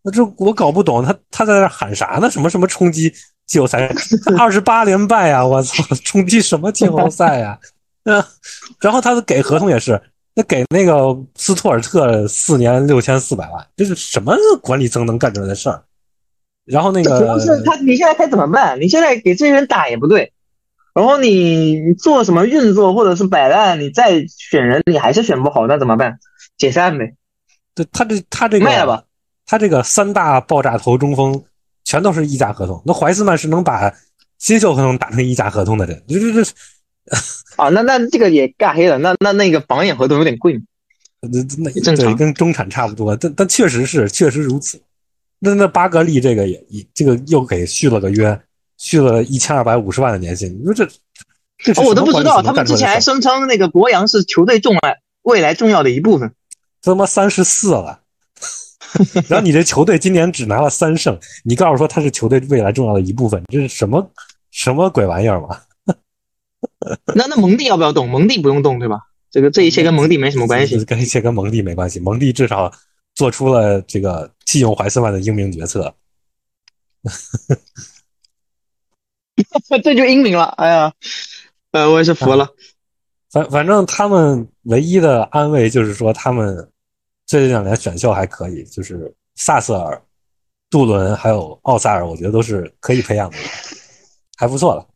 [0.01, 2.29] 那这我搞不懂，他他在那喊啥呢？
[2.29, 3.13] 什么什么冲击
[3.45, 3.93] 季后赛，
[4.37, 5.45] 二十八连败呀！
[5.45, 7.59] 我操，冲击什么季后赛呀？
[8.05, 8.23] 嗯，
[8.79, 10.01] 然后他给合同也是，
[10.33, 15.83] 那给那个斯图尔特四年六千四百万，这是什么管理层能干出来的事儿？
[16.65, 18.81] 然后那个主要是他，你现在该怎么办？
[18.81, 20.33] 你现在给这些人打也不对，
[20.93, 26.19] 然后你做什么运作或者是摆烂，你再选人你还是选不好，那怎么办？
[26.57, 27.13] 解散呗。
[27.75, 29.03] 对他这他这个卖了吧？
[29.45, 31.43] 他这个三大爆炸头中锋
[31.83, 33.93] 全都是溢价合同，那怀斯曼是能把
[34.39, 36.51] 新秀合同打成溢价合同的人，这这这
[37.57, 40.59] 啊，那那这个也尬黑了，那那那个榜眼合同有点贵
[41.21, 44.81] 那那正常跟中产差不多，但但确实是确实如此。
[45.39, 48.39] 那那巴格利这个也也这个又给续了个约，
[48.77, 50.57] 续了一千二百五十万的年薪。
[50.59, 50.87] 你说这
[51.57, 56.31] 这我都不知道，他们之前还声称那个博扬是球队重来未来重要的一部分。
[56.81, 57.99] 他妈三十四了，
[59.27, 64.11] 然后你这球队今年只拿了三胜，你告诉说他是球队未来重要的一部分，这是什么
[64.51, 65.59] 什么鬼玩意儿嘛？
[67.13, 68.09] 那那蒙蒂要不要动？
[68.09, 68.99] 蒙蒂不用动对吧？
[69.31, 71.99] 这个这一切跟蒙蒂没什么关系， 跟一切跟蒙蒂没关系。
[71.99, 72.71] 蒙蒂至少。
[73.15, 75.95] 做出了这个弃用怀斯曼的英明决策，
[79.83, 80.43] 这就英明了。
[80.57, 80.93] 哎呀，
[81.71, 82.47] 呃，我也是服了。
[83.31, 86.69] 反反正他们唯一的安慰就是说，他们
[87.25, 90.01] 这两年选秀还可以，就是萨瑟尔、
[90.69, 93.37] 杜伦还有奥萨尔，我觉得都是可以培养的，
[94.37, 94.87] 还不错了。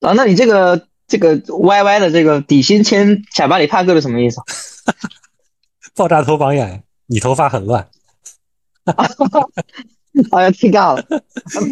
[0.00, 4.40] 啊，那你这个这个 YY 的这个底薪签贾巴里帕克是什么意思？
[5.96, 7.88] 爆炸头榜眼，你头发很乱。
[10.32, 11.02] 哎呀，听尬了！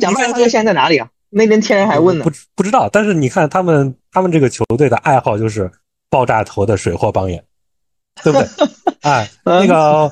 [0.00, 1.08] 贾巴里帕克现在在哪里啊？
[1.30, 2.24] 那边天人还问呢。
[2.24, 5.70] 不不知道，但是你看他们，他们这个球队的爱好就是
[6.08, 7.42] 爆炸头的水货榜眼，
[8.22, 8.48] 对不对？
[9.02, 10.10] 哎，那个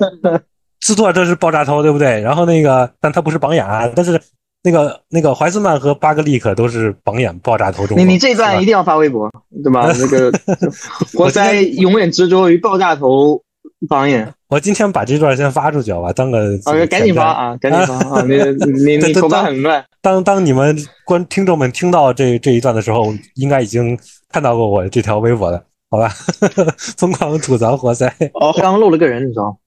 [0.80, 2.20] 制作这是爆炸头，对不对？
[2.20, 3.90] 然后那个，但他不是榜眼啊。
[3.94, 4.20] 但是
[4.62, 7.96] 那个那个怀斯曼和巴格利克都是榜眼爆炸头中。
[7.96, 9.30] 你你这段一定要发微博，
[9.62, 9.92] 对吧？
[9.96, 10.32] 那个
[11.16, 13.42] 活塞永远执着于爆炸头。
[13.88, 16.12] 榜眼，我今天把这段先发出去，好吧？
[16.12, 18.22] 当个啊，赶紧发啊，赶紧发啊！
[18.22, 18.36] 你
[18.84, 19.82] 你你头发很乱。
[20.02, 20.76] 当当你们
[21.06, 26.08] 观听众们听到这这一段的时候，应该已经看到过我这条微博了，好吧？
[26.98, 28.06] 疯狂吐槽活塞。
[28.34, 29.58] 哦，刚刚漏了个人，你知道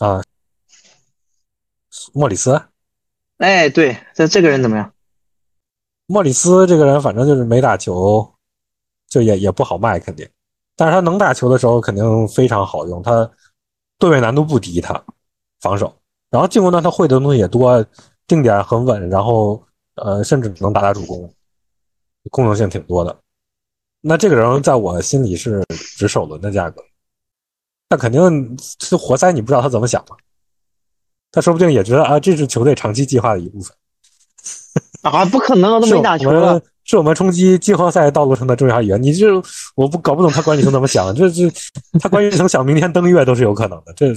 [0.00, 0.06] 吗？
[0.06, 0.22] 啊，
[2.12, 2.60] 莫里斯。
[3.38, 4.92] 哎，对，这这个人怎么样？
[6.06, 8.34] 莫里斯这个人，反正就是没打球，
[9.08, 10.28] 就也也不好卖，肯定。
[10.76, 13.02] 但是他能打球的时候，肯定非常好用。
[13.02, 13.30] 他。
[13.98, 15.02] 对位难度不低，他
[15.60, 15.94] 防守，
[16.30, 17.84] 然后进攻端他会的东西也多，
[18.26, 19.62] 定点很稳，然后
[19.94, 21.32] 呃，甚至能打打主攻，
[22.30, 23.16] 功能性挺多的。
[24.00, 25.64] 那这个人在我心里是
[25.96, 26.82] 值首轮的价格，
[27.88, 30.14] 那肯定是活塞，你不知道他怎么想的，
[31.32, 33.74] 他说不定也觉得啊，这是球队长期计划的一部分。
[35.02, 36.60] 啊，不可能，都没打球了。
[36.86, 39.02] 是我们冲击季后赛道路上的重要一员。
[39.02, 39.26] 你这
[39.74, 41.42] 我不搞不懂他管理层怎么想， 这这
[41.98, 43.92] 他管理层想明天登月都是有可能的。
[43.96, 44.12] 这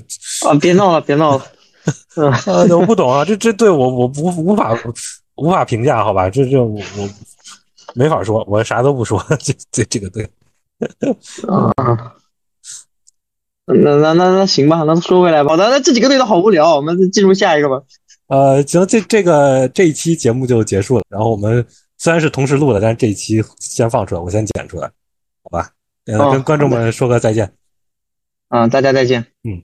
[0.48, 1.44] 啊，别闹了，别闹了。
[2.16, 2.32] 嗯，
[2.80, 4.78] 我不懂啊，这这对我我不无法
[5.36, 6.30] 无法评价，好吧？
[6.30, 7.10] 这这我我
[7.96, 9.20] 没法说，我啥都不说。
[9.42, 10.24] 这这这个对
[11.48, 11.74] 啊，
[13.66, 15.56] 那那那那行吧，那说回来吧。
[15.56, 17.82] 那，那这几个队都好无聊，我们进入下一个吧。
[18.28, 21.66] 呃，行，这这个这一期节目就结束了，然后我们。
[22.00, 24.90] 虽然是同时录的，但是这一期先放出来，我先剪出来，
[25.44, 25.72] 好吧？
[26.06, 27.54] 跟观众们说个再见。
[28.48, 29.28] 嗯，大家再见。
[29.44, 29.62] 嗯。